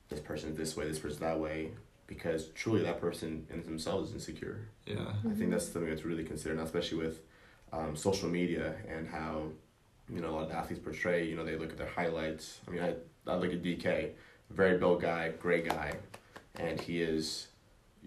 This 0.07 0.21
person's 0.21 0.57
this 0.57 0.75
way. 0.75 0.87
This 0.87 0.97
person 0.97 1.19
that 1.19 1.39
way. 1.39 1.71
Because 2.09 2.47
truly, 2.49 2.81
that 2.81 2.99
person 2.99 3.45
in 3.51 3.63
themselves 3.63 4.09
is 4.09 4.15
insecure. 4.15 4.67
Yeah, 4.85 5.13
I 5.29 5.33
think 5.35 5.51
that's 5.51 5.71
something 5.71 5.89
that's 5.89 6.05
really 6.05 6.23
considered, 6.23 6.57
now, 6.57 6.63
especially 6.63 6.97
with 6.97 7.21
um, 7.71 7.95
social 7.95 8.27
media 8.27 8.73
and 8.87 9.07
how 9.07 9.43
you 10.11 10.19
know 10.19 10.31
a 10.31 10.31
lot 10.31 10.43
of 10.45 10.51
athletes 10.51 10.81
portray. 10.83 11.27
You 11.27 11.35
know, 11.35 11.45
they 11.45 11.55
look 11.55 11.69
at 11.69 11.77
their 11.77 11.87
highlights. 11.87 12.61
I 12.67 12.71
mean, 12.71 12.83
I 12.83 12.95
I 13.27 13.35
look 13.35 13.53
at 13.53 13.61
DK, 13.61 14.09
very 14.49 14.79
built 14.79 15.01
guy, 15.01 15.33
great 15.39 15.69
guy, 15.69 15.93
and 16.55 16.81
he 16.81 17.01
is 17.01 17.49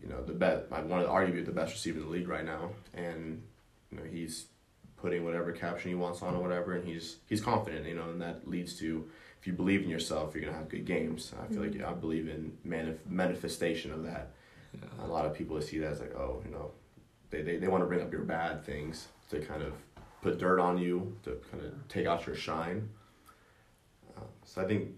you 0.01 0.09
know, 0.09 0.23
the 0.23 0.33
best. 0.33 0.65
I 0.73 0.81
want 0.83 1.05
to 1.05 1.11
argue 1.11 1.45
the 1.45 1.53
best 1.53 1.73
receiver 1.73 1.99
in 1.99 2.05
the 2.05 2.11
league 2.11 2.29
right 2.29 2.45
now, 2.45 2.71
and 2.95 3.43
you 3.91 3.99
know 3.99 4.05
he's 4.11 4.47
putting 4.97 5.25
whatever 5.25 5.53
caption 5.53 5.91
he 5.91 5.95
wants 5.95 6.23
on 6.23 6.35
or 6.35 6.43
whatever, 6.43 6.75
and 6.75 6.87
he's 6.87 7.17
he's 7.29 7.41
confident, 7.41 7.87
you 7.87 7.95
know, 7.95 8.11
and 8.11 8.21
that 8.21 8.49
leads 8.49 8.79
to 8.79 9.09
if 9.43 9.49
you 9.49 9.53
believe 9.53 9.83
in 9.83 9.91
yourself, 9.91 10.37
you're 10.37 10.45
gonna 10.45 10.57
have 10.57 10.69
good 10.69 10.85
games. 10.85 11.33
I 11.35 11.49
feel 11.49 11.63
mm-hmm. 11.63 11.81
like 11.81 11.91
I 11.91 11.93
believe 11.95 12.29
in 12.29 12.57
manif- 12.65 13.05
manifestation 13.09 13.91
of 13.93 14.05
that. 14.05 14.31
Yeah. 14.73 15.05
A 15.05 15.09
lot 15.09 15.27
of 15.27 15.35
people 15.35 15.61
see 15.61 15.79
that 15.81 15.91
as 15.91 16.01
like, 16.01 16.15
oh, 16.15 16.41
you 16.45 16.53
know, 16.53 16.71
they, 17.31 17.43
they, 17.43 17.57
they 17.57 17.67
want 17.67 17.83
to 17.83 17.89
bring 17.89 18.01
up 18.01 18.13
your 18.13 18.23
bad 18.23 18.65
things 18.65 19.09
to 19.31 19.41
kind 19.41 19.63
of 19.63 19.73
put 20.23 20.39
dirt 20.39 20.61
on 20.61 20.79
you 20.79 21.17
to 21.25 21.41
kind 21.51 21.65
of 21.65 21.73
take 21.89 22.07
out 22.07 22.25
your 22.25 22.37
shine. 22.37 22.89
Uh, 24.17 24.21
so 24.45 24.63
I 24.63 24.65
think 24.65 24.91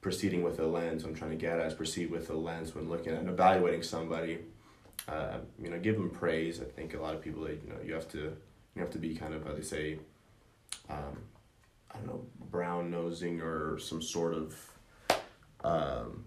proceeding 0.00 0.42
with 0.42 0.58
a 0.58 0.66
lens, 0.66 1.04
I'm 1.04 1.14
trying 1.14 1.30
to 1.30 1.36
get 1.36 1.60
at 1.60 1.68
is 1.68 1.74
proceed 1.74 2.10
with 2.10 2.28
a 2.28 2.34
lens 2.34 2.74
when 2.74 2.90
looking 2.90 3.12
at 3.12 3.20
and 3.20 3.28
evaluating 3.28 3.84
somebody. 3.84 4.40
Uh, 5.06 5.38
you 5.62 5.70
know, 5.70 5.78
give 5.78 5.94
them 5.94 6.10
praise. 6.10 6.60
I 6.60 6.64
think 6.64 6.94
a 6.94 7.00
lot 7.00 7.14
of 7.14 7.22
people, 7.22 7.44
that 7.44 7.60
you 7.64 7.70
know, 7.70 7.78
you 7.84 7.94
have 7.94 8.08
to 8.10 8.36
you 8.74 8.80
have 8.80 8.90
to 8.90 8.98
be 8.98 9.14
kind 9.14 9.32
of 9.32 9.44
how 9.44 9.52
they 9.52 9.62
say, 9.62 9.98
um, 10.90 11.18
I 11.94 11.98
don't 11.98 12.06
know, 12.06 12.26
brown 12.50 12.90
nosing 12.90 13.40
or 13.40 13.78
some 13.78 14.02
sort 14.02 14.34
of 14.34 14.54
um, 15.64 16.24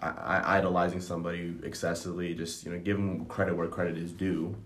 I, 0.00 0.58
idolizing 0.58 1.00
somebody 1.00 1.54
excessively. 1.62 2.34
Just 2.34 2.64
you 2.64 2.72
know, 2.72 2.78
give 2.78 2.96
them 2.96 3.26
credit 3.26 3.56
where 3.56 3.68
credit 3.68 3.96
is 3.96 4.12
due, 4.12 4.56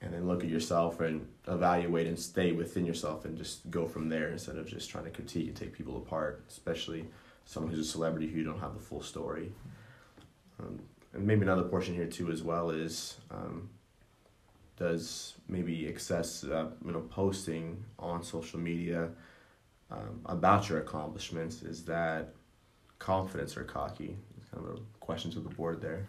and 0.00 0.12
then 0.12 0.26
look 0.26 0.42
at 0.42 0.50
yourself 0.50 1.00
and 1.00 1.26
evaluate 1.46 2.06
and 2.06 2.18
stay 2.18 2.52
within 2.52 2.84
yourself 2.84 3.24
and 3.24 3.36
just 3.36 3.70
go 3.70 3.86
from 3.86 4.08
there 4.08 4.30
instead 4.30 4.56
of 4.56 4.66
just 4.66 4.90
trying 4.90 5.04
to 5.04 5.10
critique 5.10 5.48
and 5.48 5.56
take 5.56 5.72
people 5.72 5.96
apart, 5.96 6.44
especially 6.48 7.06
someone 7.44 7.72
who's 7.72 7.86
a 7.86 7.90
celebrity 7.90 8.28
who 8.28 8.38
you 8.38 8.44
don't 8.44 8.60
have 8.60 8.74
the 8.74 8.80
full 8.80 9.02
story. 9.02 9.52
Um, 10.60 10.80
and 11.12 11.26
maybe 11.26 11.42
another 11.42 11.62
portion 11.62 11.94
here 11.94 12.06
too 12.06 12.30
as 12.30 12.42
well 12.42 12.70
is 12.70 13.16
um, 13.30 13.70
does 14.78 15.34
maybe 15.48 15.86
excess 15.86 16.44
uh, 16.44 16.70
you 16.84 16.92
know 16.92 17.00
posting 17.00 17.82
on 17.98 18.22
social 18.22 18.60
media 18.60 19.10
um, 19.90 20.20
about 20.26 20.68
your 20.68 20.78
accomplishments 20.78 21.62
is 21.62 21.84
that 21.84 22.34
confidence 22.98 23.56
or 23.56 23.64
cocky? 23.64 24.16
It's 24.36 24.50
kind 24.50 24.66
of 24.66 24.76
a 24.76 24.80
question 25.00 25.30
to 25.32 25.40
the 25.40 25.48
board 25.48 25.80
there. 25.80 26.06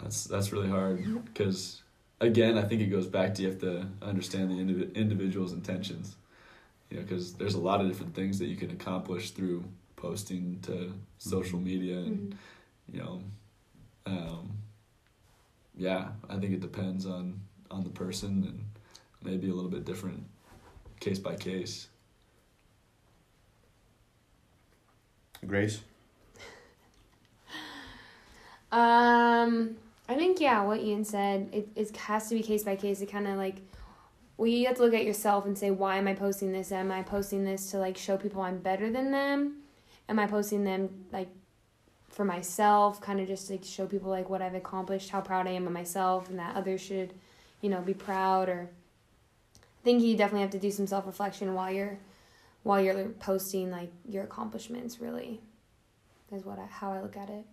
That's 0.00 0.24
that's 0.24 0.52
really 0.52 0.68
hard 0.68 1.04
because 1.26 1.82
again, 2.20 2.56
I 2.56 2.62
think 2.62 2.80
it 2.80 2.86
goes 2.86 3.06
back 3.06 3.34
to 3.34 3.42
you 3.42 3.48
have 3.48 3.60
to 3.60 3.86
understand 4.02 4.50
the 4.50 4.54
indiv- 4.54 4.94
individual's 4.94 5.52
intentions. 5.52 6.16
You 6.90 6.96
know, 6.96 7.02
because 7.02 7.34
there's 7.34 7.54
a 7.54 7.60
lot 7.60 7.80
of 7.80 7.88
different 7.88 8.14
things 8.14 8.38
that 8.38 8.46
you 8.46 8.56
can 8.56 8.70
accomplish 8.70 9.30
through 9.30 9.64
posting 9.96 10.58
to 10.62 10.92
social 11.18 11.58
mm-hmm. 11.58 11.64
media, 11.66 11.98
and 11.98 12.30
mm-hmm. 12.30 12.96
you 12.96 13.02
know, 13.02 13.22
um, 14.06 14.50
yeah, 15.80 16.08
I 16.28 16.36
think 16.36 16.52
it 16.52 16.60
depends 16.60 17.06
on 17.06 17.40
on 17.70 17.84
the 17.84 17.90
person 17.90 18.44
and 18.46 18.64
maybe 19.22 19.48
a 19.48 19.54
little 19.54 19.70
bit 19.70 19.86
different 19.86 20.24
case 21.00 21.18
by 21.18 21.36
case. 21.36 21.88
Grace? 25.46 25.80
um, 28.72 29.74
I 30.06 30.16
think 30.16 30.38
yeah, 30.38 30.62
what 30.64 30.80
Ian 30.80 31.02
said, 31.02 31.48
it, 31.50 31.68
it 31.74 31.96
has 31.96 32.28
to 32.28 32.34
be 32.34 32.42
case 32.42 32.62
by 32.62 32.76
case. 32.76 33.00
It 33.00 33.10
kind 33.10 33.26
of 33.26 33.38
like, 33.38 33.56
well, 34.36 34.48
you 34.48 34.66
have 34.66 34.76
to 34.76 34.82
look 34.82 34.92
at 34.92 35.04
yourself 35.04 35.46
and 35.46 35.56
say, 35.56 35.70
why 35.70 35.96
am 35.96 36.06
I 36.06 36.12
posting 36.12 36.52
this? 36.52 36.72
Am 36.72 36.92
I 36.92 37.02
posting 37.02 37.46
this 37.46 37.70
to 37.70 37.78
like 37.78 37.96
show 37.96 38.18
people 38.18 38.42
I'm 38.42 38.58
better 38.58 38.90
than 38.90 39.12
them? 39.12 39.62
Am 40.10 40.18
I 40.18 40.26
posting 40.26 40.64
them 40.64 41.06
like 41.10 41.28
for 42.10 42.24
myself, 42.24 43.00
kind 43.00 43.20
of 43.20 43.28
just 43.28 43.50
like 43.50 43.64
show 43.64 43.86
people 43.86 44.10
like 44.10 44.28
what 44.28 44.42
I've 44.42 44.54
accomplished, 44.54 45.10
how 45.10 45.20
proud 45.20 45.46
I 45.46 45.52
am 45.52 45.66
of 45.66 45.72
myself, 45.72 46.28
and 46.28 46.38
that 46.38 46.56
others 46.56 46.80
should, 46.80 47.14
you 47.60 47.70
know, 47.70 47.80
be 47.80 47.94
proud. 47.94 48.48
Or 48.48 48.68
I 49.54 49.84
think 49.84 50.02
you 50.02 50.16
definitely 50.16 50.42
have 50.42 50.50
to 50.50 50.58
do 50.58 50.70
some 50.70 50.86
self 50.86 51.06
reflection 51.06 51.54
while 51.54 51.70
you're 51.70 51.98
while 52.62 52.80
you're 52.80 53.08
posting 53.20 53.70
like 53.70 53.90
your 54.06 54.24
accomplishments 54.24 55.00
really 55.00 55.40
is 56.30 56.44
what 56.44 56.58
I, 56.58 56.66
how 56.66 56.92
I 56.92 57.00
look 57.00 57.16
at 57.16 57.30
it. 57.30 57.44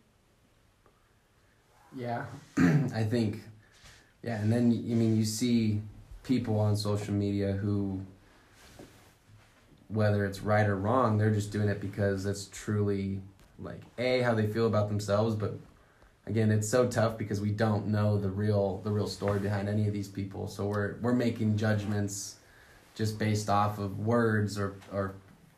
Yeah, 1.96 2.26
I 2.58 3.04
think, 3.04 3.42
yeah, 4.22 4.42
and 4.42 4.52
then 4.52 4.72
I 4.72 4.94
mean 4.94 5.16
you 5.16 5.24
see 5.24 5.82
people 6.24 6.60
on 6.60 6.76
social 6.76 7.14
media 7.14 7.54
who, 7.54 8.02
whether 9.88 10.26
it's 10.26 10.42
right 10.42 10.68
or 10.68 10.76
wrong, 10.76 11.18
they're 11.18 11.32
just 11.32 11.52
doing 11.52 11.70
it 11.70 11.80
because 11.80 12.26
it's 12.26 12.50
truly 12.52 13.22
like 13.60 13.82
a 13.98 14.22
how 14.22 14.34
they 14.34 14.48
feel 14.48 14.68
about 14.68 14.88
themselves, 14.90 15.36
but 15.36 15.58
again, 16.28 16.52
it's 16.52 16.70
so 16.70 16.88
tough 16.88 17.18
because 17.18 17.42
we 17.42 17.52
don't 17.52 17.88
know 17.88 18.18
the 18.18 18.30
real 18.30 18.82
the 18.84 18.92
real 18.92 19.08
story 19.08 19.40
behind 19.40 19.68
any 19.68 19.88
of 19.88 19.94
these 19.94 20.08
people, 20.08 20.48
so 20.48 20.66
we're 20.66 20.98
we're 21.02 21.14
making 21.14 21.58
judgments 21.58 22.36
just 22.96 23.20
based 23.20 23.50
off 23.50 23.78
of 23.78 24.00
words 24.00 24.58
or, 24.58 24.76
or 24.92 25.16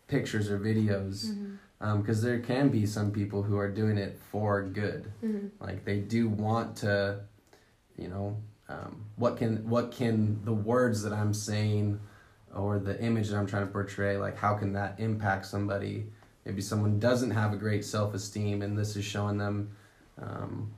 pictures 0.08 0.50
or 0.50 0.60
videos. 0.60 1.22
Because 1.22 1.30
mm-hmm. 1.32 2.20
um, 2.20 2.22
there 2.22 2.40
can 2.40 2.68
be 2.68 2.86
some 2.86 3.12
people 3.12 3.42
who 3.42 3.58
are 3.58 3.70
doing 3.70 3.98
it 3.98 4.20
for 4.30 4.62
good. 4.64 5.12
Mm-hmm. 5.24 5.48
Like 5.64 5.86
they 5.86 6.00
do 6.00 6.28
want 6.28 6.76
to, 6.78 7.22
you 7.98 8.10
know, 8.10 8.36
um, 8.68 9.06
what 9.16 9.38
can 9.38 9.68
what 9.70 9.92
can 9.92 10.44
the 10.44 10.54
words 10.54 11.02
that 11.04 11.14
I'm 11.14 11.34
saying 11.34 12.00
or 12.56 12.80
the 12.80 13.02
image 13.02 13.30
that 13.30 13.38
I'm 13.38 13.48
trying 13.48 13.66
to 13.66 13.72
portray, 13.72 14.18
like 14.18 14.38
how 14.38 14.56
can 14.56 14.74
that 14.74 15.00
impact 15.00 15.46
somebody? 15.46 16.08
Maybe 16.50 16.64
someone 16.64 16.98
doesn't 16.98 17.30
have 17.30 17.54
a 17.54 17.56
great 17.56 17.86
self 17.86 18.16
esteem, 18.16 18.64
and 18.64 18.76
this 18.76 18.96
is 18.96 19.06
showing 19.06 19.38
them, 19.38 19.70
um, 20.20 20.72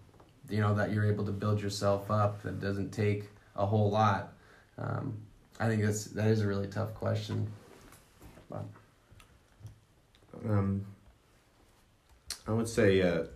you 0.50 0.60
know, 0.60 0.76
that 0.76 0.92
you're 0.92 1.06
able 1.06 1.26
to 1.26 1.32
build 1.32 1.62
yourself 1.62 2.12
up. 2.12 2.46
It 2.46 2.60
doesn't 2.60 2.92
take 2.92 3.30
a 3.56 3.66
whole 3.66 3.90
lot. 3.90 4.34
Um, 4.78 5.18
I 5.62 5.70
think 5.70 5.82
that's 5.82 6.08
that 6.08 6.28
is 6.28 6.42
a 6.42 6.48
really 6.48 6.68
tough 6.68 6.94
question. 6.94 7.50
But. 8.50 8.66
Um, 10.46 10.86
I 12.46 12.52
would 12.52 12.68
say, 12.68 13.02
uh, 13.02 13.28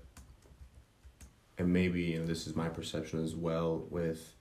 and 1.57 1.71
maybe 1.71 2.01
you 2.01 2.19
know, 2.19 2.25
this 2.25 2.47
is 2.47 2.53
my 2.57 2.67
perception 2.67 3.23
as 3.23 3.33
well 3.33 3.85
with 3.89 4.33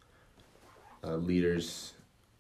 uh, 1.05 1.15
leaders 1.15 1.93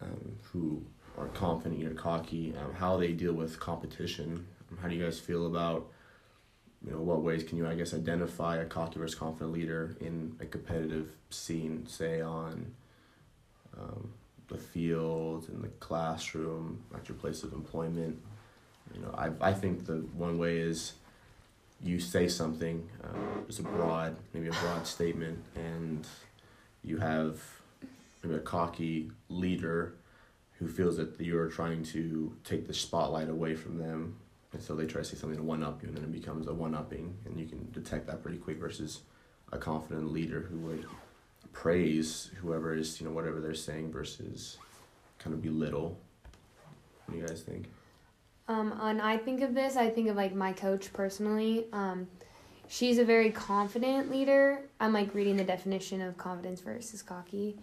um, 0.02 0.34
who 0.42 0.84
are 1.16 1.28
confident 1.28 1.84
or 1.84 1.94
cocky, 1.94 2.56
um, 2.60 2.74
how 2.74 2.96
they 2.96 3.12
deal 3.12 3.34
with 3.34 3.60
competition. 3.60 4.48
Um, 4.70 4.78
how 4.78 4.88
do 4.88 4.94
you 4.94 5.04
guys 5.04 5.18
feel 5.18 5.46
about, 5.46 5.86
you 6.84 6.92
know, 6.92 6.98
what 6.98 7.22
ways 7.22 7.42
can 7.42 7.58
you, 7.58 7.66
I 7.66 7.74
guess, 7.74 7.94
identify 7.94 8.56
a 8.56 8.64
cocky 8.64 8.98
versus 8.98 9.18
confident 9.18 9.52
leader 9.52 9.96
in 10.00 10.36
a 10.40 10.46
competitive 10.46 11.10
scene, 11.30 11.86
say 11.86 12.20
on 12.20 12.74
um, 13.78 14.12
the 14.48 14.58
field, 14.58 15.48
in 15.48 15.62
the 15.62 15.68
classroom, 15.68 16.82
at 16.94 17.08
your 17.08 17.16
place 17.16 17.42
of 17.42 17.52
employment. 17.52 18.20
You 18.94 19.00
know, 19.00 19.14
I, 19.16 19.30
I 19.40 19.52
think 19.52 19.86
the 19.86 19.96
one 20.14 20.38
way 20.38 20.58
is 20.58 20.94
you 21.82 21.98
say 21.98 22.28
something, 22.28 22.88
it's 23.48 23.58
a 23.58 23.62
broad, 23.62 24.16
maybe 24.32 24.48
a 24.48 24.52
broad 24.52 24.86
statement, 24.86 25.38
and 25.54 26.06
you 26.82 26.98
have 26.98 27.40
maybe 28.22 28.36
a 28.36 28.40
cocky 28.40 29.10
leader 29.28 29.94
who 30.58 30.68
feels 30.68 30.96
that 30.96 31.20
you're 31.20 31.48
trying 31.48 31.82
to 31.82 32.34
take 32.44 32.66
the 32.66 32.74
spotlight 32.74 33.28
away 33.28 33.54
from 33.54 33.78
them. 33.78 34.16
And 34.54 34.62
so 34.62 34.74
they 34.74 34.86
try 34.86 35.02
to 35.02 35.06
say 35.06 35.16
something 35.16 35.36
to 35.36 35.42
one 35.44 35.62
up 35.62 35.82
you, 35.82 35.88
and 35.88 35.96
then 35.96 36.04
it 36.04 36.12
becomes 36.12 36.46
a 36.46 36.54
one 36.54 36.74
upping, 36.74 37.14
and 37.26 37.38
you 37.38 37.46
can 37.46 37.70
detect 37.72 38.06
that 38.06 38.22
pretty 38.22 38.38
quick 38.38 38.58
versus 38.58 39.00
a 39.52 39.58
confident 39.58 40.12
leader 40.12 40.40
who 40.48 40.58
would 40.58 40.86
praise 41.52 42.30
whoever 42.40 42.74
is 42.74 43.00
you 43.00 43.06
know 43.06 43.12
whatever 43.12 43.40
they're 43.40 43.54
saying 43.54 43.92
versus 43.92 44.58
kind 45.18 45.34
of 45.34 45.42
belittle. 45.42 45.98
What 47.06 47.14
do 47.14 47.20
you 47.20 47.26
guys 47.26 47.42
think? 47.42 47.68
Um, 48.46 48.78
and 48.80 49.02
I 49.02 49.16
think 49.16 49.42
of 49.42 49.54
this, 49.54 49.76
I 49.76 49.90
think 49.90 50.08
of 50.08 50.16
like 50.16 50.34
my 50.34 50.52
coach 50.52 50.92
personally. 50.92 51.66
Um, 51.72 52.06
she's 52.68 52.98
a 52.98 53.04
very 53.04 53.30
confident 53.30 54.10
leader. 54.10 54.60
I'm 54.78 54.92
like 54.92 55.14
reading 55.14 55.36
the 55.36 55.44
definition 55.44 56.00
of 56.00 56.16
confidence 56.16 56.60
versus 56.60 57.02
cocky. 57.02 57.56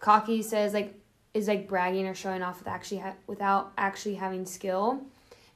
Cocky 0.00 0.42
says 0.42 0.74
like 0.74 0.94
is 1.34 1.48
like 1.48 1.68
bragging 1.68 2.06
or 2.06 2.14
showing 2.14 2.42
off 2.42 2.58
with 2.58 2.68
actually 2.68 2.98
ha- 2.98 3.14
without 3.26 3.72
actually 3.78 4.14
having 4.14 4.44
skill. 4.44 5.02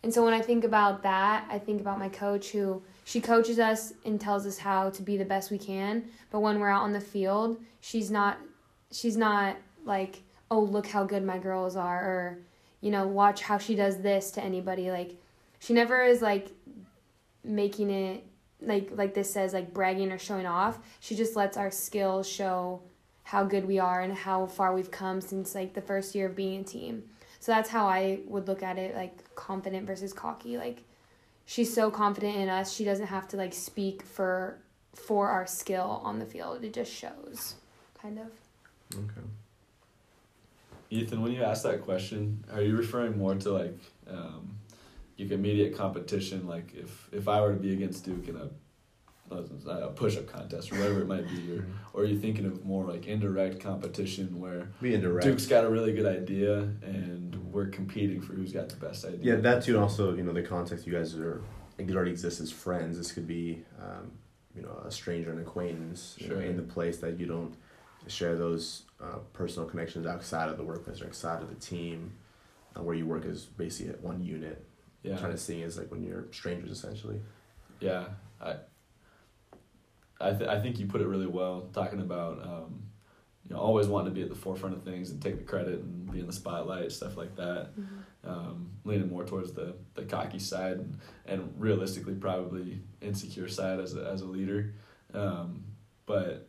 And 0.03 0.13
so 0.13 0.25
when 0.25 0.33
I 0.33 0.41
think 0.41 0.65
about 0.65 1.03
that, 1.03 1.47
I 1.51 1.59
think 1.59 1.81
about 1.81 1.99
my 1.99 2.09
coach 2.09 2.51
who 2.51 2.83
she 3.05 3.21
coaches 3.21 3.59
us 3.59 3.93
and 4.05 4.21
tells 4.21 4.47
us 4.47 4.59
how 4.59 4.91
to 4.91 5.03
be 5.03 5.17
the 5.17 5.25
best 5.25 5.51
we 5.51 5.59
can 5.59 6.05
but 6.31 6.41
when 6.41 6.61
we're 6.61 6.69
out 6.69 6.83
on 6.83 6.93
the 6.93 7.01
field 7.01 7.61
she's 7.81 8.09
not 8.09 8.39
she's 8.93 9.17
not 9.17 9.57
like 9.85 10.23
oh 10.49 10.61
look 10.61 10.87
how 10.87 11.03
good 11.03 11.25
my 11.25 11.37
girls 11.37 11.75
are 11.75 12.05
or 12.05 12.39
you 12.81 12.91
know 12.91 13.09
watch 13.09 13.43
how 13.43 13.59
she 13.59 13.75
does 13.75 13.99
this 13.99 14.31
to 14.31 14.41
anybody 14.41 14.93
like 14.93 15.17
she 15.59 15.73
never 15.73 16.03
is 16.03 16.23
like 16.23 16.53
making 17.45 17.91
it 17.91 18.25
like 18.63 18.91
like 18.95 19.15
this 19.15 19.33
says 19.33 19.53
like 19.53 19.73
bragging 19.73 20.13
or 20.13 20.19
showing 20.19 20.47
off. 20.47 20.79
She 21.01 21.15
just 21.15 21.37
lets 21.37 21.57
our 21.57 21.71
skills 21.71 22.29
show 22.29 22.81
how 23.25 23.45
good 23.45 23.67
we 23.67 23.79
are 23.79 24.01
and 24.01 24.13
how 24.13 24.47
far 24.47 24.75
we've 24.75 24.91
come 24.91 25.21
since 25.21 25.55
like 25.55 25.75
the 25.75 25.81
first 25.81 26.15
year 26.15 26.27
of 26.27 26.37
being 26.37 26.61
a 26.61 26.65
team 26.65 27.05
so 27.41 27.51
that's 27.51 27.69
how 27.69 27.87
i 27.87 28.21
would 28.27 28.47
look 28.47 28.63
at 28.63 28.79
it 28.79 28.95
like 28.95 29.35
confident 29.35 29.87
versus 29.87 30.13
cocky 30.13 30.57
like 30.57 30.85
she's 31.51 31.75
so 31.75 31.91
confident 31.91 32.37
in 32.37 32.49
us. 32.49 32.73
She 32.73 32.85
doesn't 32.85 33.07
have 33.07 33.27
to 33.29 33.37
like 33.37 33.53
speak 33.53 34.05
for 34.05 34.59
for 34.95 35.29
our 35.29 35.47
skill 35.47 36.01
on 36.05 36.19
the 36.19 36.25
field. 36.25 36.63
It 36.65 36.73
just 36.73 36.93
shows, 36.93 37.57
kind 38.01 38.19
of. 38.21 38.27
Okay. 38.95 39.27
Ethan, 40.91 41.23
when 41.23 41.33
you 41.33 41.43
ask 41.43 41.63
that 41.65 41.83
question, 41.83 42.45
are 42.53 42.63
you 42.63 42.77
referring 42.77 43.19
more 43.19 43.35
to 43.35 43.51
like 43.53 43.79
um, 44.09 44.57
like 45.19 45.33
immediate 45.33 45.77
competition? 45.77 46.47
Like 46.47 46.73
if 46.75 47.09
if 47.13 47.27
I 47.27 47.41
were 47.41 47.53
to 47.53 47.59
be 47.59 47.73
against 47.73 48.05
Duke 48.05 48.29
in 48.29 48.37
a 48.37 48.49
a 49.31 49.89
push 49.95 50.17
up 50.17 50.27
contest 50.27 50.73
or 50.73 50.77
whatever 50.77 51.01
it 51.03 51.07
might 51.07 51.29
be, 51.29 51.53
or 51.57 51.65
or 51.93 52.03
are 52.03 52.05
you 52.07 52.19
thinking 52.19 52.47
of 52.47 52.65
more 52.65 52.85
like 52.85 53.07
indirect 53.07 53.61
competition 53.61 54.39
where 54.41 54.69
Be 54.81 54.95
indirect. 54.95 55.25
Duke's 55.27 55.47
got 55.47 55.65
a 55.65 55.71
really 55.71 55.93
good 55.93 56.07
idea 56.07 56.61
and 56.83 57.35
we're 57.53 57.69
competing 57.69 58.21
for 58.21 58.33
who's 58.35 58.53
got 58.53 58.69
the 58.69 58.77
best 58.77 59.05
idea? 59.05 59.35
Yeah, 59.35 59.37
that 59.41 59.63
too. 59.65 59.75
And 59.75 59.83
also, 59.83 60.15
you 60.15 60.23
know, 60.23 60.33
the 60.33 60.43
context 60.43 60.87
you 60.87 60.93
guys 60.93 61.15
are, 61.17 61.43
it 61.79 61.91
already 61.91 62.11
exists 62.13 62.41
as 62.41 62.51
friends. 62.53 62.97
This 62.97 63.13
could 63.13 63.27
be, 63.27 63.65
um, 63.81 64.13
you 64.55 64.63
know, 64.63 64.83
a 64.85 64.91
stranger, 64.91 65.33
an 65.33 65.41
acquaintance, 65.41 66.17
you 66.19 66.29
know, 66.29 66.39
in 66.39 66.57
the 66.57 66.63
place 66.63 66.99
that 66.99 67.19
you 67.19 67.27
don't 67.27 67.55
share 68.07 68.37
those 68.37 68.83
uh, 69.03 69.19
personal 69.33 69.69
connections 69.69 70.07
outside 70.07 70.49
of 70.49 70.57
the 70.57 70.65
workplace 70.65 71.01
or 71.03 71.07
outside 71.07 71.43
of 71.43 71.49
the 71.49 71.55
team, 71.57 72.13
uh, 72.77 72.83
where 72.83 72.95
you 72.95 73.07
work 73.07 73.25
as 73.27 73.45
basically 73.45 73.93
at 73.93 74.01
one 74.01 74.23
unit. 74.23 74.65
yeah, 75.03 75.17
Trying 75.17 75.33
to 75.33 75.39
see 75.39 75.63
is 75.63 75.77
like 75.79 75.91
when 75.91 76.03
you're 76.03 76.27
strangers 76.33 76.71
essentially. 76.71 77.21
yeah. 77.81 78.05
I 78.43 78.57
I 80.21 80.33
th- 80.33 80.49
I 80.49 80.61
think 80.61 80.79
you 80.79 80.87
put 80.87 81.01
it 81.01 81.07
really 81.07 81.27
well 81.27 81.69
talking 81.73 82.01
about 82.01 82.43
um, 82.43 82.83
you 83.49 83.55
know 83.55 83.61
always 83.61 83.87
wanting 83.87 84.13
to 84.13 84.15
be 84.15 84.23
at 84.23 84.29
the 84.29 84.35
forefront 84.35 84.75
of 84.77 84.83
things 84.83 85.11
and 85.11 85.21
take 85.21 85.39
the 85.39 85.45
credit 85.45 85.81
and 85.81 86.11
be 86.11 86.21
in 86.21 86.27
the 86.27 86.33
spotlight 86.33 86.93
stuff 86.93 87.17
like 87.17 87.35
that. 87.37 87.71
um, 88.25 88.69
leaning 88.85 89.09
more 89.09 89.25
towards 89.25 89.53
the, 89.53 89.75
the 89.95 90.03
cocky 90.03 90.39
side 90.39 90.73
and, 90.73 90.99
and 91.27 91.55
realistically 91.59 92.15
probably 92.15 92.81
insecure 93.01 93.49
side 93.49 93.81
as 93.81 93.95
a, 93.95 94.05
as 94.11 94.21
a 94.21 94.27
leader. 94.27 94.75
Um, 95.15 95.65
but 96.07 96.49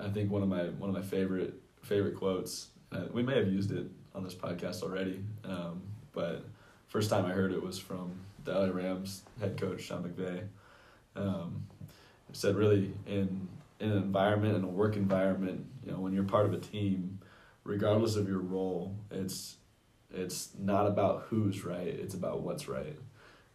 I 0.00 0.08
think 0.08 0.30
one 0.30 0.42
of 0.42 0.48
my 0.48 0.64
one 0.64 0.88
of 0.88 0.96
my 0.96 1.02
favorite 1.02 1.54
favorite 1.82 2.16
quotes 2.16 2.68
uh, 2.92 3.04
we 3.12 3.22
may 3.22 3.36
have 3.36 3.48
used 3.48 3.70
it 3.72 3.86
on 4.14 4.22
this 4.24 4.34
podcast 4.34 4.82
already, 4.82 5.22
um, 5.44 5.82
but 6.12 6.44
first 6.88 7.10
time 7.10 7.26
I 7.26 7.30
heard 7.30 7.52
it 7.52 7.62
was 7.62 7.78
from 7.78 8.12
the 8.44 8.52
LA 8.52 8.66
Rams 8.72 9.22
head 9.40 9.60
coach 9.60 9.82
Sean 9.82 10.04
McVay. 10.04 10.46
Said 12.34 12.56
really 12.56 12.92
in 13.06 13.48
in 13.80 13.90
an 13.90 13.96
environment 13.96 14.56
in 14.56 14.64
a 14.64 14.68
work 14.68 14.96
environment, 14.96 15.66
you 15.84 15.92
know, 15.92 15.98
when 15.98 16.12
you're 16.12 16.24
part 16.24 16.46
of 16.46 16.52
a 16.52 16.58
team, 16.58 17.18
regardless 17.64 18.16
of 18.16 18.28
your 18.28 18.40
role, 18.40 18.94
it's 19.10 19.56
it's 20.14 20.50
not 20.58 20.86
about 20.86 21.26
who's 21.28 21.64
right 21.64 21.88
it's 21.88 22.14
about 22.14 22.40
what's 22.40 22.68
right. 22.68 22.96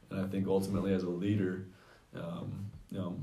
And 0.10 0.20
i 0.20 0.28
think 0.28 0.48
ultimately 0.48 0.94
as 0.94 1.04
a 1.04 1.10
leader 1.10 1.66
um, 2.16 2.72
you 2.92 2.98
know 2.98 3.16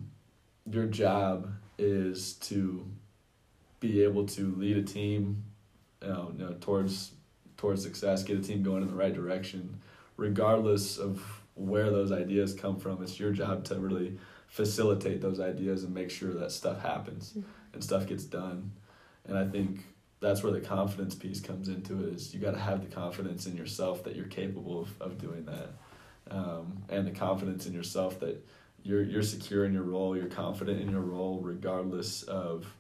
your 0.71 0.87
job 0.87 1.53
is 1.79 2.35
to 2.35 2.87
be 3.81 4.03
able 4.03 4.27
to 4.27 4.55
lead 4.57 4.77
a 4.77 4.83
team 4.83 5.45
you 6.03 6.09
know, 6.09 6.33
you 6.37 6.45
know 6.45 6.55
towards 6.61 7.13
towards 7.57 7.83
success 7.83 8.23
get 8.23 8.39
a 8.39 8.43
team 8.43 8.63
going 8.63 8.83
in 8.83 8.89
the 8.89 8.95
right 8.95 9.15
direction 9.15 9.81
regardless 10.17 10.97
of 10.99 11.36
where 11.57 11.91
those 11.91 12.13
ideas 12.13 12.55
come 12.55 12.79
from. 12.79 13.03
It's 13.03 13.19
your 13.19 13.33
job 13.33 13.65
to 13.65 13.75
really 13.81 14.19
facilitate 14.49 15.21
those 15.21 15.41
ideas 15.41 15.83
and 15.85 15.93
make 15.93 16.11
sure 16.11 16.33
that 16.35 16.53
stuff 16.53 16.81
happens 16.81 17.33
Mhm. 17.37 17.43
and 17.73 17.83
stuff 17.83 18.07
gets 18.07 18.25
done. 18.25 18.71
And 19.25 19.37
i 19.37 19.45
think 19.49 19.85
that's 20.21 20.43
where 20.43 20.53
the 20.53 20.61
confidence 20.61 21.15
piece 21.15 21.41
comes 21.41 21.69
into 21.69 21.99
it 22.07 22.15
is 22.15 22.33
you 22.33 22.41
got 22.41 22.53
to 22.53 22.59
have 22.61 22.81
the 22.81 22.95
confidence 22.95 23.47
in 23.47 23.57
yourself 23.57 24.05
that 24.05 24.15
you're 24.17 24.27
capable 24.29 24.81
of, 24.81 25.03
of 25.03 25.19
doing 25.19 25.45
that. 25.47 25.71
Um, 26.31 26.83
and 26.89 27.07
the 27.07 27.11
confidence 27.11 27.67
in 27.67 27.73
yourself 27.75 28.21
that 28.21 28.43
you're 28.83 29.03
you're 29.03 29.23
secure 29.23 29.65
in 29.65 29.73
your 29.73 29.83
role 29.83 30.17
you're 30.17 30.27
confident 30.27 30.81
in 30.81 30.91
your 30.91 31.01
role 31.01 31.41
regardless 31.41 32.23
of 32.25 32.73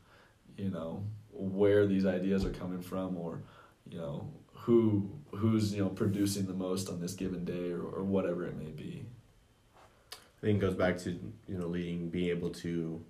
you 0.56 0.70
know 0.70 1.02
where 1.32 1.86
these 1.86 2.06
ideas 2.06 2.44
are 2.44 2.50
coming 2.52 2.80
from 2.80 3.16
or 3.16 3.42
you 3.90 3.98
know 3.98 4.28
who 4.66 5.08
who's 5.32 5.72
you 5.74 5.82
know 5.82 5.88
producing 5.88 6.46
the 6.46 6.54
most 6.54 6.88
on 6.88 7.00
this 7.00 7.14
given 7.14 7.44
day 7.44 7.70
or, 7.70 7.82
or 7.82 8.04
whatever 8.04 8.44
it 8.46 8.56
may 8.56 8.70
be 8.70 9.06
I 10.38 10.46
think 10.46 10.58
it 10.58 10.66
goes 10.66 10.74
back 10.74 10.98
to 10.98 11.10
you 11.10 11.58
know 11.58 11.66
leading, 11.66 12.08
being 12.10 12.28
able 12.28 12.50
to 12.50 13.02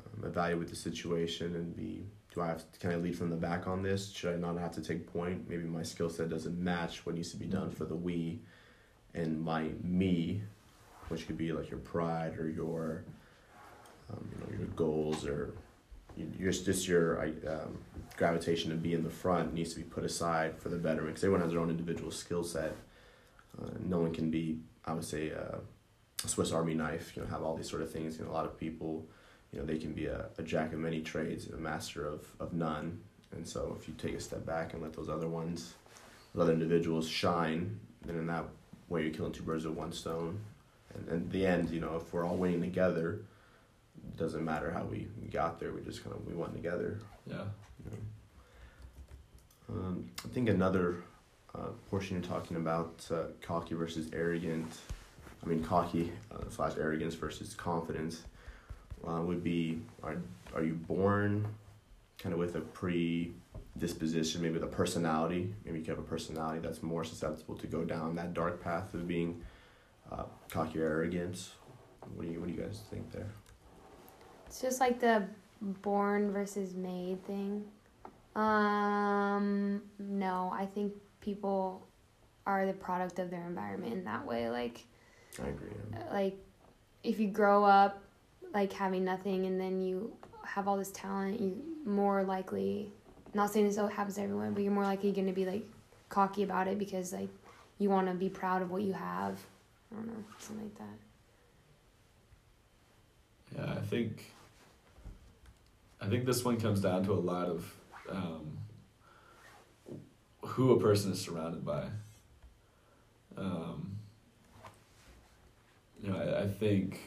um, 0.00 0.24
evaluate 0.24 0.68
the 0.68 0.76
situation 0.76 1.54
and 1.54 1.76
be. 1.76 2.06
Do 2.34 2.42
I 2.42 2.48
have 2.48 2.70
to, 2.70 2.78
can 2.78 2.92
I 2.92 2.96
lead 2.96 3.16
from 3.16 3.30
the 3.30 3.36
back 3.36 3.66
on 3.66 3.82
this? 3.82 4.10
Should 4.10 4.34
I 4.34 4.36
not 4.36 4.58
have 4.58 4.72
to 4.72 4.82
take 4.82 5.10
point? 5.10 5.48
Maybe 5.48 5.64
my 5.64 5.82
skill 5.82 6.10
set 6.10 6.28
doesn't 6.28 6.58
match 6.58 7.06
what 7.06 7.14
needs 7.14 7.30
to 7.30 7.36
be 7.36 7.46
done 7.46 7.70
for 7.70 7.84
the 7.84 7.94
we, 7.94 8.40
and 9.14 9.42
my 9.42 9.70
me, 9.82 10.42
which 11.08 11.26
could 11.26 11.38
be 11.38 11.52
like 11.52 11.70
your 11.70 11.78
pride 11.78 12.38
or 12.38 12.48
your, 12.48 13.04
um, 14.10 14.28
you 14.32 14.38
know, 14.40 14.58
your 14.58 14.68
goals 14.68 15.26
or, 15.26 15.54
just 16.40 16.88
your 16.88 17.22
um, 17.48 17.78
gravitation 18.16 18.70
to 18.70 18.76
be 18.76 18.94
in 18.94 19.02
the 19.02 19.10
front 19.10 19.52
needs 19.52 19.74
to 19.74 19.78
be 19.78 19.84
put 19.84 20.04
aside 20.04 20.58
for 20.58 20.68
the 20.68 20.76
betterment 20.76 21.08
because 21.08 21.24
everyone 21.24 21.42
has 21.42 21.52
their 21.52 21.60
own 21.60 21.70
individual 21.70 22.10
skill 22.10 22.42
set. 22.42 22.74
Uh, 23.60 23.70
no 23.80 23.98
one 24.00 24.12
can 24.12 24.30
be, 24.30 24.58
I 24.84 24.92
would 24.92 25.04
say. 25.04 25.32
Uh, 25.32 25.58
a 26.24 26.28
Swiss 26.28 26.52
Army 26.52 26.74
knife, 26.74 27.12
you 27.14 27.22
know, 27.22 27.28
have 27.28 27.42
all 27.42 27.56
these 27.56 27.68
sort 27.68 27.82
of 27.82 27.90
things. 27.90 28.18
You 28.18 28.24
know, 28.24 28.30
a 28.30 28.32
lot 28.32 28.44
of 28.44 28.58
people, 28.58 29.06
you 29.52 29.58
know, 29.58 29.64
they 29.64 29.78
can 29.78 29.92
be 29.92 30.06
a, 30.06 30.26
a 30.38 30.42
jack 30.42 30.72
of 30.72 30.78
many 30.78 31.00
trades, 31.00 31.48
a 31.48 31.56
master 31.56 32.06
of, 32.06 32.26
of 32.40 32.52
none. 32.52 33.00
And 33.32 33.46
so 33.46 33.76
if 33.78 33.86
you 33.86 33.94
take 33.94 34.14
a 34.14 34.20
step 34.20 34.46
back 34.46 34.72
and 34.72 34.82
let 34.82 34.92
those 34.92 35.08
other 35.08 35.28
ones, 35.28 35.74
those 36.34 36.44
other 36.44 36.52
individuals 36.52 37.08
shine, 37.08 37.78
then 38.04 38.16
in 38.16 38.26
that 38.28 38.44
way 38.88 39.02
you're 39.02 39.12
killing 39.12 39.32
two 39.32 39.42
birds 39.42 39.66
with 39.66 39.76
one 39.76 39.92
stone. 39.92 40.40
And 40.94 41.08
in 41.08 41.28
the 41.28 41.46
end, 41.46 41.70
you 41.70 41.80
know, 41.80 41.96
if 41.96 42.12
we're 42.12 42.24
all 42.24 42.36
winning 42.36 42.60
together, 42.60 43.20
doesn't 44.16 44.44
matter 44.44 44.70
how 44.70 44.84
we 44.84 45.08
got 45.30 45.60
there. 45.60 45.72
We 45.72 45.82
just 45.82 46.02
kind 46.02 46.14
of 46.16 46.26
we 46.26 46.34
went 46.34 46.54
together. 46.54 47.00
yeah 47.26 47.44
you 47.84 47.90
know. 47.90 47.96
Um, 49.68 50.10
I 50.24 50.28
think 50.28 50.48
another 50.48 51.02
uh, 51.54 51.68
portion 51.90 52.16
you're 52.16 52.26
talking 52.26 52.56
about 52.56 53.06
uh, 53.10 53.24
cocky 53.42 53.74
versus 53.74 54.08
arrogant. 54.12 54.72
I 55.42 55.48
mean, 55.48 55.62
cocky 55.62 56.12
uh, 56.32 56.48
slash 56.50 56.72
arrogance 56.78 57.14
versus 57.14 57.54
confidence 57.54 58.22
uh, 59.06 59.20
would 59.20 59.42
be: 59.42 59.80
are 60.02 60.16
are 60.54 60.62
you 60.62 60.74
born 60.74 61.46
kind 62.18 62.32
of 62.32 62.38
with 62.38 62.56
a 62.56 62.60
predisposition, 62.60 64.42
maybe 64.42 64.54
with 64.54 64.64
a 64.64 64.68
personality? 64.68 65.52
Maybe 65.64 65.80
you 65.80 65.84
have 65.86 65.98
a 65.98 66.02
personality 66.02 66.60
that's 66.60 66.82
more 66.82 67.04
susceptible 67.04 67.56
to 67.56 67.66
go 67.66 67.84
down 67.84 68.14
that 68.16 68.34
dark 68.34 68.62
path 68.62 68.94
of 68.94 69.06
being 69.06 69.42
uh, 70.10 70.24
cocky 70.50 70.80
or 70.80 70.86
arrogant. 70.86 71.48
What 72.14 72.26
do 72.26 72.32
you 72.32 72.40
What 72.40 72.48
do 72.48 72.54
you 72.54 72.60
guys 72.60 72.82
think 72.90 73.10
there? 73.12 73.30
It's 74.46 74.60
just 74.60 74.80
like 74.80 75.00
the 75.00 75.24
born 75.60 76.32
versus 76.32 76.74
made 76.74 77.24
thing. 77.26 77.64
Um, 78.34 79.82
no, 79.98 80.52
I 80.54 80.66
think 80.66 80.92
people 81.20 81.86
are 82.46 82.66
the 82.66 82.72
product 82.72 83.18
of 83.18 83.30
their 83.30 83.44
environment 83.46 83.92
in 83.92 84.04
that 84.04 84.24
way. 84.24 84.50
Like, 84.50 84.84
I 85.42 85.48
agree. 85.48 85.70
like 86.12 86.36
if 87.02 87.18
you 87.18 87.28
grow 87.28 87.64
up 87.64 88.02
like 88.54 88.72
having 88.72 89.04
nothing 89.04 89.46
and 89.46 89.60
then 89.60 89.80
you 89.80 90.12
have 90.44 90.68
all 90.68 90.76
this 90.76 90.90
talent, 90.92 91.40
you 91.40 91.60
more 91.84 92.22
likely. 92.22 92.90
Not 93.34 93.52
saying 93.52 93.66
this 93.66 93.76
happens 93.76 94.14
to 94.14 94.22
everyone, 94.22 94.54
but 94.54 94.62
you're 94.62 94.72
more 94.72 94.84
likely 94.84 95.12
going 95.12 95.26
to 95.26 95.32
be 95.32 95.44
like 95.44 95.64
cocky 96.08 96.42
about 96.42 96.68
it 96.68 96.78
because 96.78 97.12
like 97.12 97.28
you 97.78 97.90
want 97.90 98.06
to 98.06 98.14
be 98.14 98.28
proud 98.28 98.62
of 98.62 98.70
what 98.70 98.82
you 98.82 98.92
have. 98.92 99.38
I 99.92 99.96
don't 99.96 100.06
know, 100.06 100.24
something 100.38 100.64
like 100.64 100.78
that. 100.78 100.98
Yeah, 103.56 103.72
I 103.72 103.80
think. 103.80 104.24
I 106.00 106.08
think 106.08 106.26
this 106.26 106.44
one 106.44 106.60
comes 106.60 106.80
down 106.80 107.04
to 107.04 107.12
a 107.12 107.14
lot 107.14 107.48
of 107.48 107.72
um, 108.10 108.58
who 110.42 110.72
a 110.72 110.80
person 110.80 111.12
is 111.12 111.20
surrounded 111.20 111.64
by. 111.64 111.84
Um, 113.36 113.96
you 116.02 116.10
know, 116.10 116.18
I, 116.18 116.42
I 116.42 116.46
think 116.46 117.00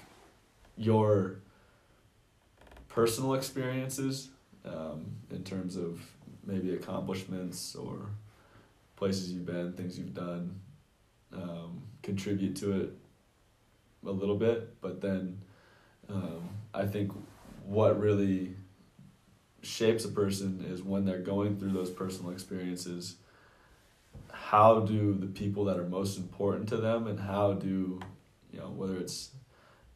your 0.75 1.35
personal 2.87 3.35
experiences, 3.35 4.29
um, 4.65 5.05
in 5.29 5.43
terms 5.43 5.75
of 5.75 6.01
maybe 6.43 6.73
accomplishments 6.73 7.75
or 7.75 8.07
places 8.95 9.31
you've 9.31 9.45
been, 9.45 9.73
things 9.73 9.97
you've 9.97 10.15
done, 10.15 10.59
um, 11.31 11.83
contribute 12.01 12.55
to 12.57 12.81
it 12.81 12.93
a 14.05 14.11
little 14.11 14.35
bit, 14.35 14.81
but 14.81 14.99
then 14.99 15.39
um, 16.09 16.49
I 16.73 16.85
think 16.85 17.11
what 17.65 17.99
really 17.99 18.55
shapes 19.61 20.05
a 20.05 20.09
person 20.09 20.65
is 20.67 20.81
when 20.81 21.05
they're 21.05 21.19
going 21.19 21.57
through 21.57 21.71
those 21.71 21.89
personal 21.89 22.31
experiences. 22.31 23.15
How 24.31 24.79
do 24.79 25.13
the 25.13 25.27
people 25.27 25.65
that 25.65 25.77
are 25.77 25.83
most 25.83 26.17
important 26.17 26.69
to 26.69 26.77
them, 26.77 27.07
and 27.07 27.19
how 27.19 27.53
do, 27.53 27.99
you 28.51 28.59
know, 28.59 28.69
whether 28.69 28.97
it's 28.97 29.31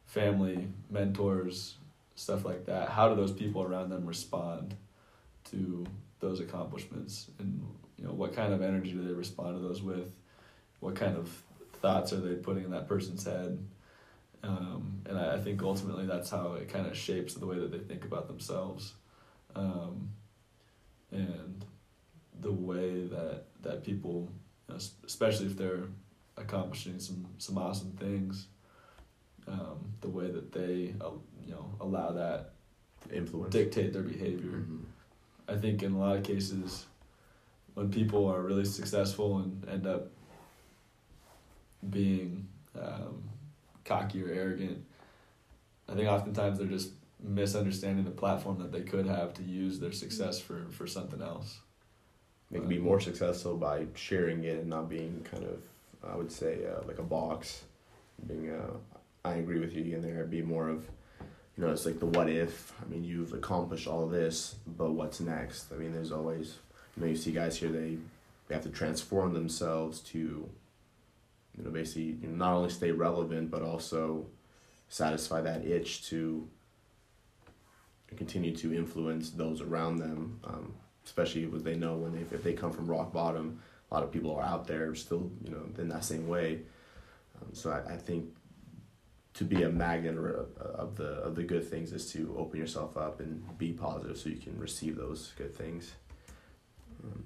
family, 0.06 0.68
mentors, 0.90 1.76
stuff 2.14 2.44
like 2.44 2.66
that, 2.66 2.88
how 2.90 3.08
do 3.08 3.16
those 3.16 3.32
people 3.32 3.62
around 3.62 3.90
them 3.90 4.06
respond 4.06 4.74
to 5.50 5.84
those 6.20 6.40
accomplishments, 6.40 7.30
and 7.38 7.66
you 7.98 8.04
know, 8.04 8.12
what 8.12 8.34
kind 8.34 8.52
of 8.52 8.62
energy 8.62 8.92
do 8.92 9.02
they 9.02 9.12
respond 9.12 9.56
to 9.56 9.62
those 9.62 9.82
with? 9.82 10.14
What 10.80 10.94
kind 10.94 11.16
of 11.16 11.30
thoughts 11.80 12.12
are 12.12 12.20
they 12.20 12.34
putting 12.34 12.64
in 12.64 12.70
that 12.70 12.88
person's 12.88 13.24
head? 13.24 13.58
Um, 14.44 15.00
and 15.06 15.18
I, 15.18 15.36
I 15.36 15.40
think 15.40 15.62
ultimately 15.62 16.06
that's 16.06 16.28
how 16.28 16.52
it 16.54 16.68
kind 16.68 16.86
of 16.86 16.96
shapes 16.96 17.34
the 17.34 17.46
way 17.46 17.58
that 17.58 17.72
they 17.72 17.78
think 17.78 18.04
about 18.04 18.28
themselves. 18.28 18.92
Um, 19.56 20.10
and 21.10 21.64
the 22.40 22.52
way 22.52 23.06
that, 23.06 23.44
that 23.62 23.84
people, 23.84 24.28
you 24.68 24.74
know, 24.74 24.80
especially 25.06 25.46
if 25.46 25.56
they're 25.56 25.84
accomplishing 26.36 26.98
some, 26.98 27.24
some 27.38 27.56
awesome 27.56 27.92
things, 27.92 28.48
um, 29.48 29.92
the 30.00 30.08
way 30.08 30.30
that 30.30 30.52
they, 30.52 30.94
uh, 31.00 31.10
you 31.46 31.52
know, 31.52 31.70
allow 31.80 32.10
that 32.12 32.50
Influence. 33.12 33.52
dictate 33.52 33.92
their 33.92 34.02
behavior. 34.02 34.50
Mhm. 34.50 34.80
I 35.48 35.56
think 35.56 35.82
in 35.82 35.92
a 35.92 35.98
lot 35.98 36.16
of 36.16 36.22
cases, 36.22 36.86
when 37.74 37.90
people 37.90 38.26
are 38.28 38.40
really 38.40 38.64
successful 38.64 39.38
and 39.38 39.66
end 39.68 39.86
up 39.86 40.08
being 41.90 42.48
um, 42.80 43.22
cocky 43.84 44.22
or 44.22 44.28
arrogant, 44.28 44.84
I 45.88 45.94
think 45.94 46.08
oftentimes 46.08 46.58
they're 46.58 46.66
just 46.66 46.90
misunderstanding 47.22 48.04
the 48.04 48.10
platform 48.10 48.58
that 48.58 48.72
they 48.72 48.82
could 48.82 49.06
have 49.06 49.34
to 49.34 49.42
use 49.42 49.78
their 49.78 49.92
success 49.92 50.38
for, 50.38 50.66
for 50.70 50.86
something 50.86 51.22
else. 51.22 51.58
They 52.50 52.58
can 52.60 52.68
be 52.68 52.78
more 52.78 53.00
successful 53.00 53.56
by 53.56 53.86
sharing 53.94 54.44
it 54.44 54.60
and 54.60 54.68
not 54.68 54.88
being 54.88 55.26
kind 55.30 55.44
of, 55.44 55.62
I 56.08 56.16
would 56.16 56.30
say, 56.30 56.60
uh, 56.66 56.86
like 56.86 56.98
a 56.98 57.02
box. 57.02 57.64
Being, 58.26 58.50
uh, 58.50 58.74
I 59.24 59.34
agree 59.34 59.58
with 59.58 59.74
you 59.74 59.96
in 59.96 60.02
there. 60.02 60.24
Be 60.24 60.42
more 60.42 60.68
of, 60.68 60.86
you 61.56 61.64
know, 61.64 61.72
it's 61.72 61.86
like 61.86 61.98
the 61.98 62.06
what 62.06 62.28
if. 62.28 62.72
I 62.80 62.88
mean, 62.88 63.02
you've 63.02 63.32
accomplished 63.32 63.88
all 63.88 64.06
this, 64.06 64.56
but 64.66 64.92
what's 64.92 65.20
next? 65.20 65.72
I 65.72 65.76
mean, 65.76 65.92
there's 65.92 66.12
always, 66.12 66.58
you 66.96 67.02
know, 67.02 67.08
you 67.08 67.16
see 67.16 67.32
guys 67.32 67.56
here. 67.56 67.70
They 67.70 67.96
they 68.46 68.54
have 68.54 68.64
to 68.64 68.70
transform 68.70 69.32
themselves 69.32 70.00
to, 70.00 70.48
you 71.56 71.64
know, 71.64 71.70
basically 71.70 72.16
you 72.20 72.28
know, 72.28 72.36
not 72.36 72.54
only 72.54 72.70
stay 72.70 72.90
relevant 72.90 73.50
but 73.50 73.62
also 73.62 74.26
satisfy 74.88 75.40
that 75.40 75.64
itch 75.64 76.06
to 76.08 76.48
continue 78.16 78.54
to 78.54 78.72
influence 78.74 79.30
those 79.30 79.60
around 79.60 79.96
them. 79.96 80.40
Um, 80.44 80.74
especially 81.04 81.46
when 81.46 81.62
they 81.62 81.74
know 81.76 81.94
when 81.94 82.12
they 82.12 82.20
if 82.34 82.42
they 82.42 82.52
come 82.52 82.72
from 82.72 82.86
rock 82.86 83.12
bottom, 83.12 83.60
a 83.90 83.94
lot 83.94 84.02
of 84.02 84.10
people 84.10 84.34
are 84.34 84.42
out 84.42 84.66
there 84.66 84.94
still 84.94 85.30
you 85.42 85.50
know 85.50 85.62
in 85.78 85.88
that 85.88 86.04
same 86.04 86.28
way. 86.28 86.60
Um, 87.40 87.48
so 87.52 87.70
I, 87.70 87.94
I 87.94 87.96
think 87.96 88.34
to 89.34 89.44
be 89.44 89.64
a 89.64 89.68
magnet 89.68 90.16
of 90.16 90.96
the 90.96 91.04
of 91.04 91.34
the 91.34 91.42
good 91.42 91.68
things 91.68 91.92
is 91.92 92.10
to 92.12 92.34
open 92.38 92.58
yourself 92.58 92.96
up 92.96 93.20
and 93.20 93.42
be 93.58 93.72
positive 93.72 94.16
so 94.16 94.28
you 94.28 94.36
can 94.36 94.58
receive 94.58 94.96
those 94.96 95.32
good 95.36 95.54
things. 95.54 95.92
Um, 97.02 97.24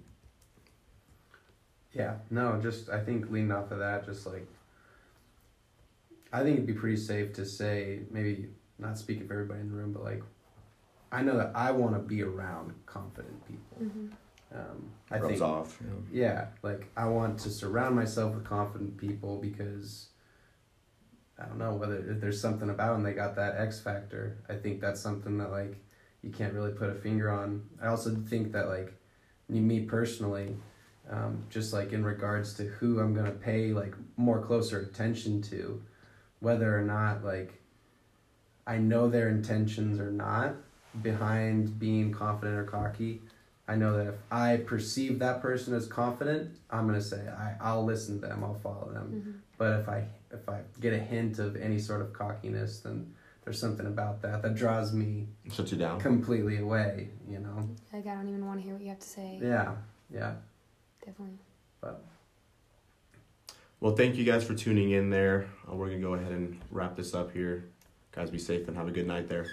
Yeah, 1.98 2.14
no, 2.30 2.58
just 2.62 2.88
I 2.88 3.00
think 3.00 3.30
leaning 3.30 3.50
off 3.50 3.72
of 3.72 3.80
that, 3.80 4.06
just 4.06 4.24
like 4.24 4.46
I 6.32 6.42
think 6.42 6.54
it'd 6.54 6.66
be 6.66 6.74
pretty 6.74 6.96
safe 6.96 7.32
to 7.34 7.44
say, 7.44 8.00
maybe 8.10 8.48
not 8.78 8.96
speaking 8.96 9.26
for 9.26 9.34
everybody 9.34 9.60
in 9.60 9.70
the 9.70 9.74
room, 9.74 9.92
but 9.92 10.04
like 10.04 10.22
I 11.10 11.22
know 11.22 11.36
that 11.36 11.52
I 11.54 11.72
want 11.72 11.94
to 11.94 11.98
be 11.98 12.22
around 12.22 12.72
confident 12.86 13.46
people. 13.48 14.12
Um, 14.54 14.90
I 15.10 15.18
rubs 15.18 15.28
think, 15.28 15.42
off. 15.42 15.78
You 15.80 15.90
know. 15.90 15.96
yeah, 16.12 16.46
like 16.62 16.88
I 16.96 17.06
want 17.08 17.38
to 17.40 17.50
surround 17.50 17.96
myself 17.96 18.34
with 18.34 18.44
confident 18.44 18.96
people 18.96 19.38
because 19.38 20.08
I 21.38 21.46
don't 21.46 21.58
know 21.58 21.74
whether 21.74 21.96
if 21.96 22.20
there's 22.20 22.40
something 22.40 22.70
about 22.70 22.94
them 22.94 23.02
they 23.02 23.12
got 23.12 23.34
that 23.36 23.56
X 23.58 23.80
factor. 23.80 24.38
I 24.48 24.54
think 24.54 24.80
that's 24.80 25.00
something 25.00 25.36
that 25.38 25.50
like 25.50 25.76
you 26.22 26.30
can't 26.30 26.54
really 26.54 26.72
put 26.72 26.90
a 26.90 26.94
finger 26.94 27.30
on. 27.30 27.64
I 27.82 27.88
also 27.88 28.14
think 28.14 28.52
that 28.52 28.68
like 28.68 28.94
me- 29.48 29.60
me 29.60 29.80
personally, 29.80 30.56
um, 31.10 31.44
just 31.50 31.72
like 31.72 31.92
in 31.92 32.04
regards 32.04 32.54
to 32.54 32.64
who 32.64 33.00
I'm 33.00 33.14
gonna 33.14 33.30
pay 33.30 33.72
like 33.72 33.94
more 34.16 34.40
closer 34.40 34.80
attention 34.80 35.42
to, 35.42 35.82
whether 36.40 36.76
or 36.76 36.82
not 36.82 37.24
like 37.24 37.54
I 38.66 38.78
know 38.78 39.08
their 39.08 39.28
intentions 39.28 39.98
or 39.98 40.10
not 40.10 40.54
behind 41.02 41.78
being 41.78 42.12
confident 42.12 42.58
or 42.58 42.64
cocky. 42.64 43.22
I 43.66 43.76
know 43.76 43.96
that 43.98 44.06
if 44.08 44.14
I 44.30 44.56
perceive 44.58 45.18
that 45.18 45.42
person 45.42 45.74
as 45.74 45.86
confident, 45.86 46.56
I'm 46.70 46.86
gonna 46.86 47.00
say 47.02 47.28
I, 47.28 47.54
I'll 47.60 47.84
listen 47.84 48.20
to 48.20 48.26
them, 48.26 48.42
I'll 48.44 48.58
follow 48.62 48.90
them. 48.92 49.42
But 49.58 49.80
if 49.80 49.88
I 49.88 50.04
if 50.32 50.48
I 50.48 50.60
get 50.80 50.92
a 50.92 50.98
hint 50.98 51.38
of 51.38 51.56
any 51.56 51.78
sort 51.78 52.00
of 52.00 52.12
cockiness, 52.12 52.80
then 52.80 53.14
there's 53.44 53.58
something 53.60 53.86
about 53.86 54.20
that 54.22 54.42
that 54.42 54.54
draws 54.54 54.92
me 54.92 55.26
Shut 55.50 55.70
you 55.72 55.78
down. 55.78 55.98
completely 56.00 56.58
away. 56.58 57.08
You 57.28 57.38
know? 57.40 57.68
Like 57.92 58.06
I 58.06 58.14
don't 58.14 58.28
even 58.28 58.44
want 58.46 58.58
to 58.60 58.64
hear 58.64 58.74
what 58.74 58.82
you 58.82 58.88
have 58.90 58.98
to 59.00 59.08
say. 59.08 59.38
Yeah, 59.42 59.72
yeah. 60.12 60.34
Definitely. 61.08 61.38
Well, 63.80 63.94
thank 63.94 64.16
you 64.16 64.24
guys 64.24 64.44
for 64.44 64.54
tuning 64.54 64.90
in 64.90 65.08
there. 65.08 65.48
Uh, 65.70 65.74
we're 65.74 65.88
gonna 65.88 66.00
go 66.00 66.14
ahead 66.14 66.32
and 66.32 66.60
wrap 66.70 66.96
this 66.96 67.14
up 67.14 67.32
here. 67.32 67.70
Guys, 68.12 68.28
be 68.28 68.38
safe 68.38 68.68
and 68.68 68.76
have 68.76 68.88
a 68.88 68.90
good 68.90 69.06
night 69.06 69.28
there. 69.28 69.46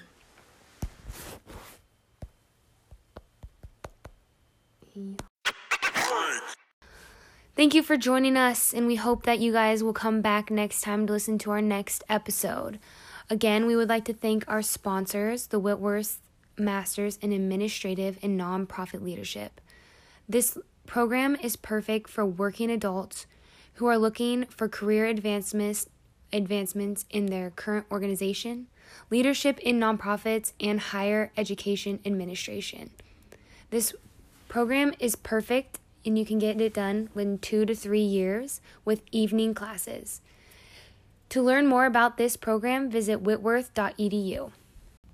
Thank 7.56 7.74
you 7.74 7.84
for 7.84 7.96
joining 7.96 8.36
us, 8.36 8.74
and 8.74 8.88
we 8.88 8.96
hope 8.96 9.24
that 9.24 9.39
you 9.39 9.54
guys 9.54 9.84
will 9.84 9.94
come 9.94 10.22
back 10.22 10.52
next 10.52 10.82
time 10.82 11.08
to 11.08 11.13
listen 11.13 11.38
to 11.39 11.52
our 11.52 11.62
next 11.62 12.04
episode. 12.10 12.80
Again, 13.30 13.65
we 13.65 13.76
would 13.76 13.89
like 13.89 14.06
to 14.06 14.13
thank 14.13 14.44
our 14.48 14.62
sponsors, 14.62 15.48
the 15.48 15.60
Whitworth 15.60 16.20
Masters 16.58 17.18
in 17.18 17.32
Administrative 17.32 18.18
and 18.22 18.39
Nonprofit 18.39 19.02
Leadership. 19.02 19.62
This 20.28 20.58
program 20.86 21.36
is 21.41 21.56
perfect 21.56 22.10
for 22.10 22.26
working 22.26 22.69
adults 22.69 23.26
who 23.76 23.88
are 23.88 23.98
looking 23.98 24.45
for 24.45 24.67
career 24.67 25.06
advancements 25.06 25.88
advancements 26.34 27.06
in 27.10 27.28
their 27.28 27.50
current 27.50 27.86
organization, 27.89 28.67
leadership 29.10 29.58
in 29.60 29.80
nonprofits, 29.80 30.52
and 30.60 30.80
higher 30.80 31.32
education 31.38 32.00
administration. 32.06 32.89
This 33.69 33.93
program 34.50 34.93
is 35.00 35.15
perfect 35.15 35.80
and 36.06 36.19
you 36.19 36.26
can 36.26 36.39
get 36.39 36.62
it 36.62 36.74
done 36.74 37.10
in 37.15 37.39
two 37.39 37.65
to 37.65 37.74
three 37.74 38.02
years 38.02 38.62
with 38.84 39.02
evening 39.12 39.54
classes. 39.54 40.21
To 41.30 41.41
learn 41.41 41.67
more 41.67 41.86
about 41.86 42.17
this 42.17 42.38
program, 42.38 42.89
visit 42.89 43.24
whitworth.edu. 43.24 44.52